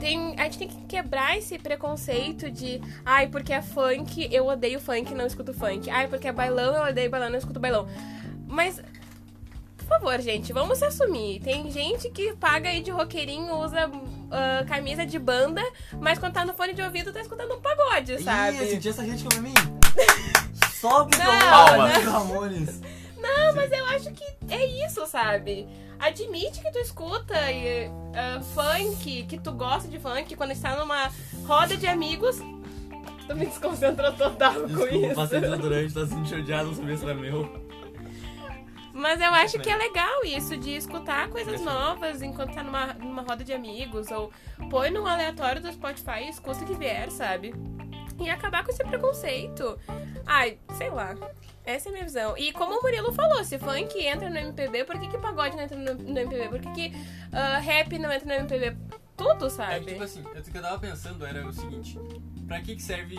[0.00, 4.80] Tem, a gente tem que quebrar esse preconceito de ai, porque é funk, eu odeio
[4.80, 5.88] funk, não escuto funk.
[5.90, 7.86] Ai, porque é bailão, eu odeio bailão, não escuto bailão.
[8.46, 8.82] Mas
[9.84, 11.40] por favor, gente, vamos se assumir.
[11.40, 13.90] Tem gente que paga aí de roqueirinho, usa
[14.34, 15.62] ah, camisa de banda,
[16.00, 18.56] mas quando tá no fone de ouvido tá escutando um pagode, sabe?
[18.56, 19.54] Ih, eu senti essa crítica pra mim.
[20.72, 22.80] Só porque eu Ramones.
[23.16, 25.66] Não, mas eu acho que é isso, sabe?
[25.98, 31.10] Admite que tu escuta e, ah, funk, que tu gosta de funk, quando está numa
[31.46, 32.36] roda de amigos.
[33.26, 35.14] Tu me desconcentrou total com Desculpa, isso.
[35.14, 37.63] passei desodorante, tá sentindo odiado, não sabia se era meu.
[38.94, 43.22] Mas eu acho que é legal isso, de escutar coisas novas enquanto tá numa, numa
[43.22, 44.32] roda de amigos, ou
[44.70, 47.52] põe num aleatório do Spotify e escuta o que vier, sabe?
[48.20, 49.76] E acabar com esse preconceito.
[50.24, 51.16] Ai, sei lá.
[51.64, 52.38] Essa é a minha visão.
[52.38, 55.64] E como o Murilo falou, se funk entra no MPB, por que, que pagode não
[55.64, 56.48] entra no, no MPB?
[56.48, 56.96] Por que, que
[57.32, 58.76] ah, rap não entra no MPB?
[59.16, 59.86] Tudo, É sabe?
[59.86, 61.98] tipo assim, o que eu tava pensando era o seguinte:
[62.46, 63.16] pra que, que serve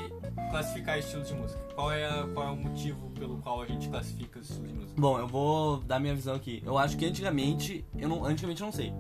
[0.52, 1.60] classificar estilos de música?
[1.76, 4.78] Qual é, a- qual é o motivo pelo qual a gente classifica os estilos de
[4.78, 5.02] música?
[5.02, 6.62] Bom, eu vou dar minha visão aqui.
[6.66, 8.94] Eu acho que antigamente, eu não, antigamente eu não sei.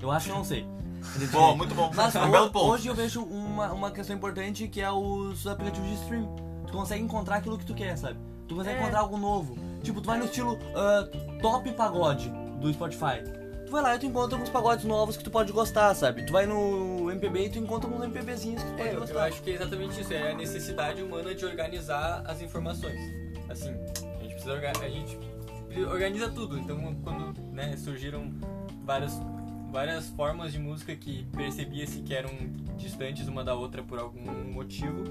[0.00, 0.66] Eu acho que eu não sei.
[1.32, 1.90] Bom, muito bom.
[1.94, 2.66] Mas um belo ho- ponto.
[2.66, 6.32] hoje eu vejo uma, uma questão importante que é os aplicativos de stream.
[6.66, 8.18] Tu consegue encontrar aquilo que tu quer, sabe?
[8.46, 8.80] Tu consegue É.
[8.80, 9.56] encontrar algo novo.
[9.82, 11.08] Tipo, tu vai no estilo ah,
[11.40, 13.20] top pagode do Spotify.
[13.72, 16.26] Vai lá e tu encontra alguns pagodes novos que tu pode gostar, sabe?
[16.26, 19.00] Tu vai no MPB e tu encontra alguns MPBzinhos que tu pode É, eu, eu
[19.00, 19.24] gostar.
[19.24, 23.00] acho que é exatamente isso, é a necessidade humana de organizar as informações.
[23.48, 25.18] Assim, a gente precisa orga- a gente
[25.90, 26.58] organiza tudo.
[26.58, 28.30] Então, quando né, surgiram
[28.84, 29.18] várias
[29.70, 32.28] várias formas de música que percebia-se que eram
[32.76, 34.20] distantes uma da outra por algum
[34.52, 35.02] motivo,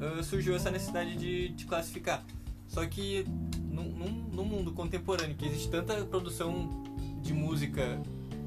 [0.00, 2.24] ah, surgiu essa necessidade de, de classificar.
[2.68, 3.26] Só que
[3.68, 6.84] num, num- num mundo contemporâneo que existe tanta produção
[7.22, 8.00] de música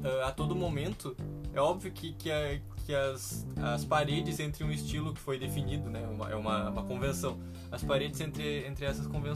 [0.04, 1.16] ah, a todo momento,
[1.52, 5.90] é óbvio que, que, a- que as, as paredes entre um estilo que foi definido,
[5.90, 7.38] né, uma- é uma, uma convenção,
[7.72, 9.32] as paredes entre, entre, essas conven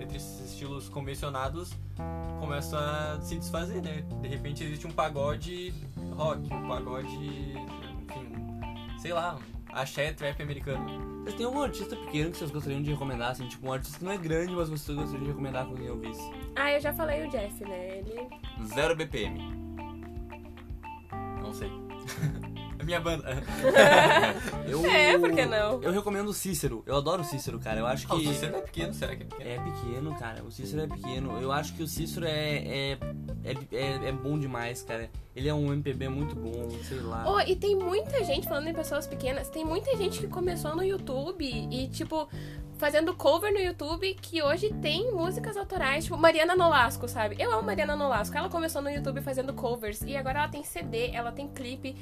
[0.00, 1.72] entre esses estilos convencionados
[2.40, 4.04] começam a se desfazer, né?
[4.22, 5.72] De repente existe um pagode
[6.16, 9.38] rock, um pagode, enfim, sei lá,
[9.68, 11.13] axé trap americano.
[11.24, 13.48] Vocês têm algum artista pequeno que vocês gostariam de recomendar, assim?
[13.48, 16.30] Tipo, um artista que não é grande, mas vocês gostariam de recomendar pra quem ouvisse?
[16.54, 17.98] Ah, eu já falei o Jeff, né?
[17.98, 18.28] Ele.
[18.66, 19.40] Zero BPM.
[21.40, 21.70] Não sei.
[22.78, 23.24] A minha banda.
[24.68, 25.82] Eu, É, por que não?
[25.82, 26.82] Eu recomendo o Cícero.
[26.86, 27.80] Eu adoro o Cícero, cara.
[27.80, 28.12] Eu acho que.
[28.12, 29.50] Ah, o Cícero é pequeno, será que é pequeno?
[29.50, 30.44] É pequeno, cara.
[30.44, 31.40] O Cícero é pequeno.
[31.40, 32.98] Eu acho que o Cícero é, é,
[33.44, 35.10] é, é, é bom demais, cara.
[35.36, 37.24] Ele é um MPB muito bom, sei lá.
[37.26, 40.82] Oh, e tem muita gente, falando em pessoas pequenas, tem muita gente que começou no
[40.82, 42.28] YouTube e, tipo,
[42.78, 47.36] fazendo cover no YouTube que hoje tem músicas autorais, tipo Mariana Nolasco, sabe?
[47.38, 48.36] Eu amo Mariana Nolasco.
[48.36, 51.96] Ela começou no YouTube fazendo covers e agora ela tem CD, ela tem clipe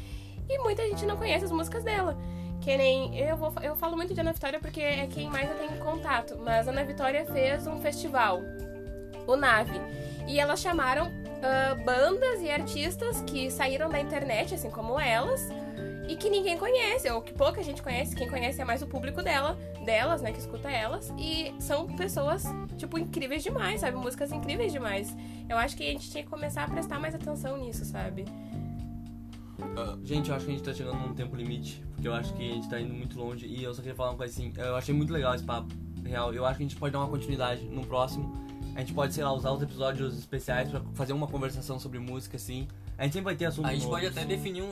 [0.48, 2.16] e muita gente não conhece as músicas dela.
[2.60, 3.18] Que nem.
[3.18, 6.38] Eu, vou, eu falo muito de Ana Vitória porque é quem mais eu tenho contato.
[6.38, 8.40] Mas Ana Vitória fez um festival,
[9.26, 9.80] o Nave.
[10.28, 15.48] E elas chamaram ah, bandas e artistas que saíram da internet, assim como elas,
[16.08, 18.14] e que ninguém conhece, ou que pouca gente conhece.
[18.14, 21.12] Quem conhece é mais o público dela, delas, né, que escuta elas.
[21.18, 22.44] E são pessoas,
[22.76, 23.96] tipo, incríveis demais, sabe?
[23.96, 25.16] Músicas incríveis demais.
[25.48, 28.24] Eu acho que a gente tinha que começar a prestar mais atenção nisso, sabe?
[30.02, 31.82] Gente, eu acho que a gente tá chegando num tempo limite.
[31.94, 33.46] Porque eu acho que a gente tá indo muito longe.
[33.46, 34.52] E eu só queria falar uma coisa assim.
[34.56, 35.72] Eu achei muito legal esse papo.
[36.04, 36.34] Real.
[36.34, 38.51] Eu acho que a gente pode dar uma continuidade no próximo.
[38.74, 42.36] A gente pode, sei lá, usar os episódios especiais pra fazer uma conversação sobre música,
[42.36, 42.66] assim.
[42.96, 43.94] A gente sempre vai ter assunto A gente novo.
[43.94, 44.70] pode até definir um.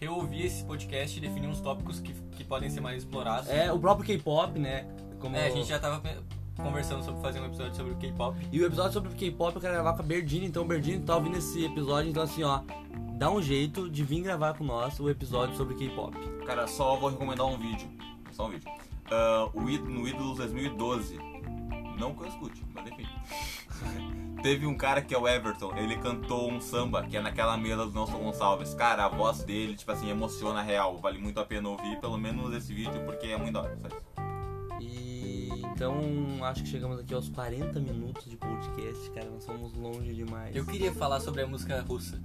[0.00, 3.48] reouvir esse podcast e definir uns tópicos que, que podem ser mais explorados.
[3.48, 4.86] É, o próprio K-pop, né?
[5.18, 5.36] Como...
[5.36, 6.02] É, a gente já tava
[6.56, 8.36] conversando sobre fazer um episódio sobre o K-pop.
[8.52, 11.38] E o episódio sobre K-pop eu quero gravar com a Berdine, então Berdine tá ouvindo
[11.38, 12.60] esse episódio, então assim, ó,
[13.14, 16.14] dá um jeito de vir gravar com nós o episódio sobre K-pop.
[16.46, 17.88] Cara, só vou recomendar um vídeo.
[18.32, 18.68] Só um vídeo.
[19.54, 21.18] O Íd- no Ídolos 2012.
[22.00, 23.06] Não que eu escute, mas enfim.
[24.42, 27.84] Teve um cara que é o Everton, ele cantou um samba, que é naquela mesa
[27.84, 28.72] do Nelson Gonçalves.
[28.72, 30.96] Cara, a voz dele, tipo assim, emociona real.
[30.96, 33.78] Vale muito a pena ouvir, pelo menos esse vídeo, porque é muito da hora.
[34.80, 40.14] E então acho que chegamos aqui aos 40 minutos de podcast, cara, nós somos longe
[40.14, 40.56] demais.
[40.56, 42.18] Eu queria falar sobre a música russa.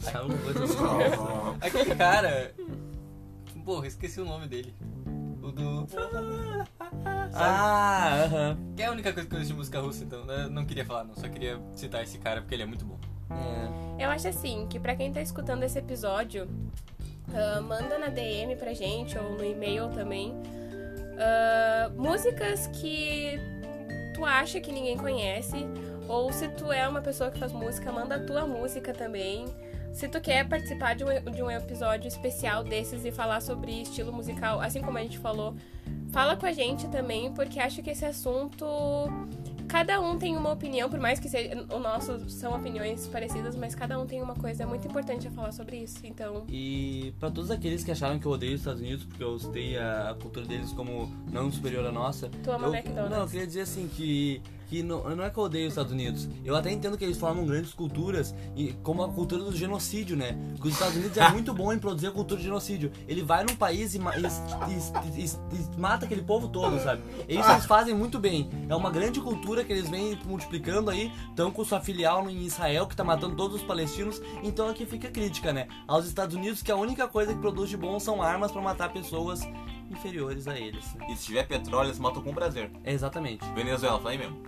[0.00, 0.32] Sabe?
[1.60, 2.54] Aquele cara.
[3.66, 4.74] Porra, esqueci o nome dele.
[5.46, 5.86] O do.
[7.32, 8.58] Ah, aham.
[8.74, 10.84] Que é a única coisa que eu conheço de música russa, então eu não queria
[10.84, 11.14] falar, não.
[11.14, 12.98] Só queria citar esse cara porque ele é muito bom.
[13.30, 14.04] É.
[14.04, 16.48] Eu acho assim, que pra quem tá escutando esse episódio,
[17.32, 20.34] ah, manda na DM pra gente ou no e-mail também
[21.18, 23.38] ah, músicas que
[24.14, 25.66] tu acha que ninguém conhece,
[26.08, 29.46] ou se tu é uma pessoa que faz música, manda a tua música também.
[29.96, 34.12] Se tu quer participar de um, de um episódio especial desses e falar sobre estilo
[34.12, 35.56] musical, assim como a gente falou,
[36.12, 38.66] fala com a gente também, porque acho que esse assunto
[39.66, 43.74] cada um tem uma opinião, por mais que seja, o nosso são opiniões parecidas, mas
[43.74, 46.06] cada um tem uma coisa muito importante a falar sobre isso.
[46.06, 49.38] Então, E pra todos aqueles que acharam que eu odeio os Estados Unidos porque eu
[49.38, 53.10] citei a cultura deles como não superior à nossa, tu ama eu, McDonald's.
[53.10, 55.92] não, eu queria dizer assim que que não, não é que eu odeio os Estados
[55.92, 56.28] Unidos.
[56.44, 60.36] Eu até entendo que eles formam grandes culturas, e como a cultura do genocídio, né?
[60.62, 62.90] Os Estados Unidos é muito bom em produzir a cultura de genocídio.
[63.08, 67.02] Ele vai num país e, e- e- e- mata aquele povo todo, sabe?
[67.28, 68.50] E isso eles fazem muito bem.
[68.68, 72.86] É uma grande cultura que eles vêm multiplicando aí, estão com sua filial em Israel,
[72.86, 74.20] que tá matando todos os palestinos.
[74.42, 75.68] Então aqui fica a crítica, né?
[75.86, 78.92] Aos Estados Unidos, que a única coisa que produz de bom são armas pra matar
[78.92, 79.40] pessoas
[79.90, 80.94] inferiores a eles.
[80.94, 81.06] né?
[81.10, 82.70] E se tiver petróleo, eles matam com prazer.
[82.84, 83.44] É exatamente.
[83.54, 84.42] Venezuela, fala aí mesmo.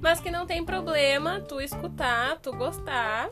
[0.00, 3.28] Mas que não tem problema tu escutar, tu gostar.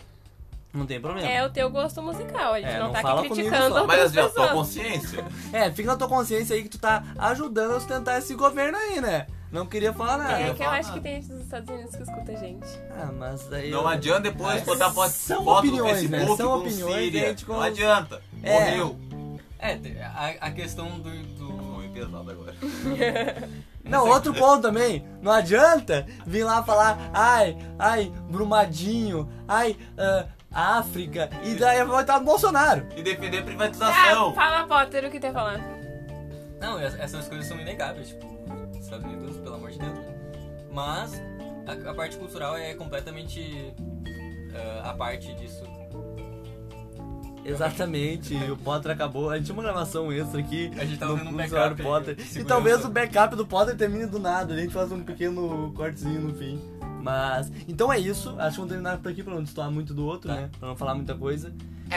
[0.73, 1.29] Não tem problema.
[1.29, 2.55] É o teu gosto musical.
[2.55, 3.87] A gente É, não, não tá fala aqui criticando só.
[3.87, 5.25] Mas outras assim, ó, tua consciência.
[5.53, 9.01] É, fica na tua consciência aí que tu tá ajudando a sustentar esse governo aí,
[9.01, 9.27] né?
[9.53, 10.41] Não queria falar nada.
[10.41, 11.01] É eu que eu acho nada.
[11.01, 12.67] que tem gente dos Estados Unidos que escuta a gente.
[12.91, 13.71] Ah, mas aí.
[13.71, 13.87] Não eu...
[13.87, 16.19] adianta depois botar foto, São foto opiniões, no né?
[16.19, 17.23] Facebook São com opiniões, Síria.
[17.25, 18.23] a gente Não adianta.
[18.43, 18.53] É.
[18.53, 18.99] Morreu.
[19.59, 21.11] É, a, a questão do.
[21.11, 21.75] do...
[21.75, 22.55] Foi pesado agora.
[23.85, 25.07] Não, outro ponto também.
[25.21, 30.27] Não adianta vir lá falar, ai, ai, Brumadinho, ai, ah,
[30.79, 32.87] África, e daí vai estar no Bolsonaro.
[32.97, 34.35] E defender a Ah, privatização.
[34.35, 35.59] fala, Potter, o que ia falar?
[36.61, 38.27] Não, ess- essas coisas são inegáveis, tipo,
[38.81, 39.99] Estados Unidos, pelo amor de Deus.
[40.73, 41.13] Mas
[41.67, 43.75] a, a parte cultural é completamente
[44.83, 45.63] ah, a parte disso.
[47.45, 49.31] Exatamente, o Potter acabou.
[49.31, 50.71] A gente tinha uma gravação extra aqui.
[50.77, 52.17] A gente tá no fazendo um backup Potter.
[52.19, 52.49] E segurança.
[52.49, 54.55] talvez o backup do Potter termine do nada.
[54.55, 56.59] A gente faz um pequeno cortezinho no fim.
[57.03, 57.53] Mas.
[57.69, 58.31] Então é isso.
[58.39, 60.37] Acho que vamos terminar por aqui pra não destoar muito do outro, Tá.
[60.37, 60.51] né?
[60.59, 61.53] Pra não falar muita coisa.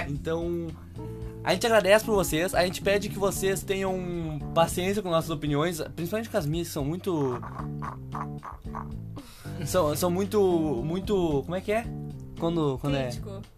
[0.10, 0.68] Então.
[1.44, 2.54] A gente agradece por vocês.
[2.54, 5.80] A gente pede que vocês tenham paciência com nossas opiniões.
[5.96, 7.40] Principalmente com as minhas, que são muito.
[9.66, 10.42] São, são muito.
[10.86, 11.42] Muito.
[11.44, 11.86] Como é que é?
[12.40, 13.04] Quando, quando é.
[13.08, 13.30] Crítico.
[13.30, 13.57] É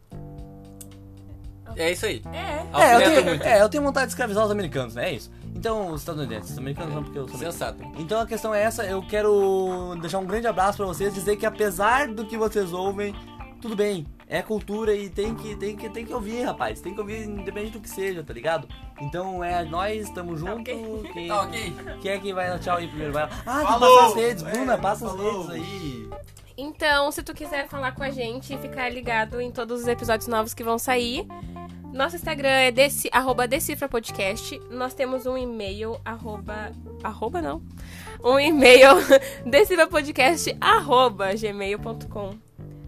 [1.77, 2.21] isso aí.
[2.33, 2.81] É.
[2.81, 5.09] É eu, tenho, é, eu tenho vontade de escravizar os americanos, né?
[5.09, 5.31] É isso.
[5.55, 6.51] Então, os estadunidenses.
[6.51, 7.51] Os americanos não, porque eu sou americano.
[7.51, 7.83] Sensato.
[7.97, 11.45] Então a questão é essa, eu quero deixar um grande abraço pra vocês, dizer que
[11.45, 13.13] apesar do que vocês ouvem,
[13.61, 16.79] tudo bem, é cultura e tem que, tem que, tem que ouvir, rapaz.
[16.79, 18.67] Tem que ouvir independente do que seja, tá ligado?
[19.01, 20.61] Então é nós, tamo junto.
[20.61, 21.09] ok.
[21.13, 21.73] Quem, Tá ok?
[22.01, 23.11] quem é quem vai dar tchau aí primeiro?
[23.11, 23.29] Vai lá.
[23.45, 23.97] Ah, tem que Falou!
[23.97, 25.47] passar as redes, É, Bruna, passa as falou.
[25.47, 26.09] redes aí.
[26.61, 30.27] Então, se tu quiser falar com a gente e ficar ligado em todos os episódios
[30.27, 31.25] novos que vão sair,
[31.93, 34.59] nosso Instagram é deci, arroba Decifra Podcast.
[34.69, 36.73] Nós temos um e-mail, arroba.
[37.01, 37.63] Arroba não.
[38.21, 38.89] Um e-mail,
[39.47, 42.37] decifrapodcast, arroba gmail.com.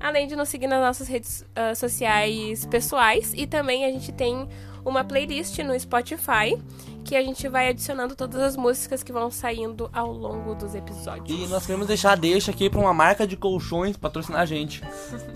[0.02, 3.34] Além de nos seguir nas nossas redes ah, sociais pessoais.
[3.34, 4.50] E também a gente tem
[4.84, 6.62] uma playlist no Spotify
[7.04, 11.40] que a gente vai adicionando todas as músicas que vão saindo ao longo dos episódios.
[11.40, 14.82] E nós queremos deixar a deixa aqui pra uma marca de colchões patrocinar a gente.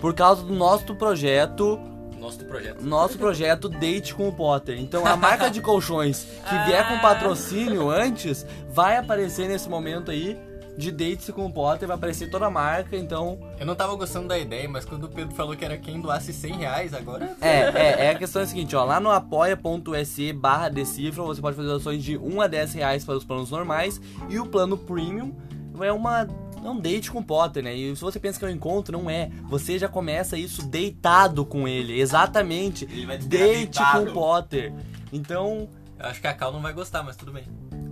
[0.00, 1.78] Por causa do nosso projeto
[2.18, 2.82] Nosso projeto.
[2.84, 4.78] nosso projeto Date com o Potter.
[4.80, 10.38] Então a marca de colchões que vier com patrocínio antes vai aparecer nesse momento aí
[10.76, 14.28] de Date com o Potter, vai aparecer toda a marca, então Eu não tava gostando
[14.28, 17.36] da ideia, mas quando o Pedro falou que era quem doasse 100 reais, agora.
[17.40, 21.40] é, é, é a questão é a seguinte, ó, lá no apoia.se barra decifra você
[21.40, 24.76] pode fazer ações de 1 a 10 reais para os planos normais e o plano
[24.76, 25.34] premium
[25.80, 26.26] é uma
[26.62, 27.74] Não date com o Potter, né?
[27.74, 29.30] E se você pensa que é um encontro, não é.
[29.48, 32.00] Você já começa isso deitado com ele.
[32.00, 32.84] Exatamente.
[32.86, 34.04] Ele vai Date deitado.
[34.06, 34.72] com o Potter.
[35.12, 35.68] Então,
[35.98, 37.44] Eu acho que a Cal não vai gostar, mas tudo bem.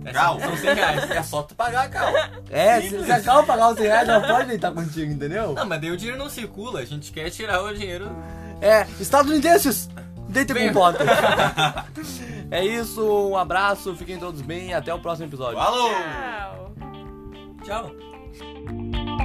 [0.05, 0.39] É Cal?
[0.39, 1.11] só- São 100 reais.
[1.11, 2.13] É só tu pagar, Cal.
[2.49, 3.03] é, Sim.
[3.03, 5.53] se, acaba de pagar os 100 reais, já pode deitar contigo, entendeu?
[5.53, 8.09] Não, mas daí o dinheiro não circula, a gente quer tirar o dinheiro.
[8.61, 9.89] É, estadunidenses,
[10.29, 11.05] deitem com Potter.
[12.51, 15.57] é isso, um abraço, fiquem todos bem e até o próximo episódio.
[15.57, 15.89] Falou!
[17.63, 17.91] Tchau.
[17.91, 19.24] Tchau.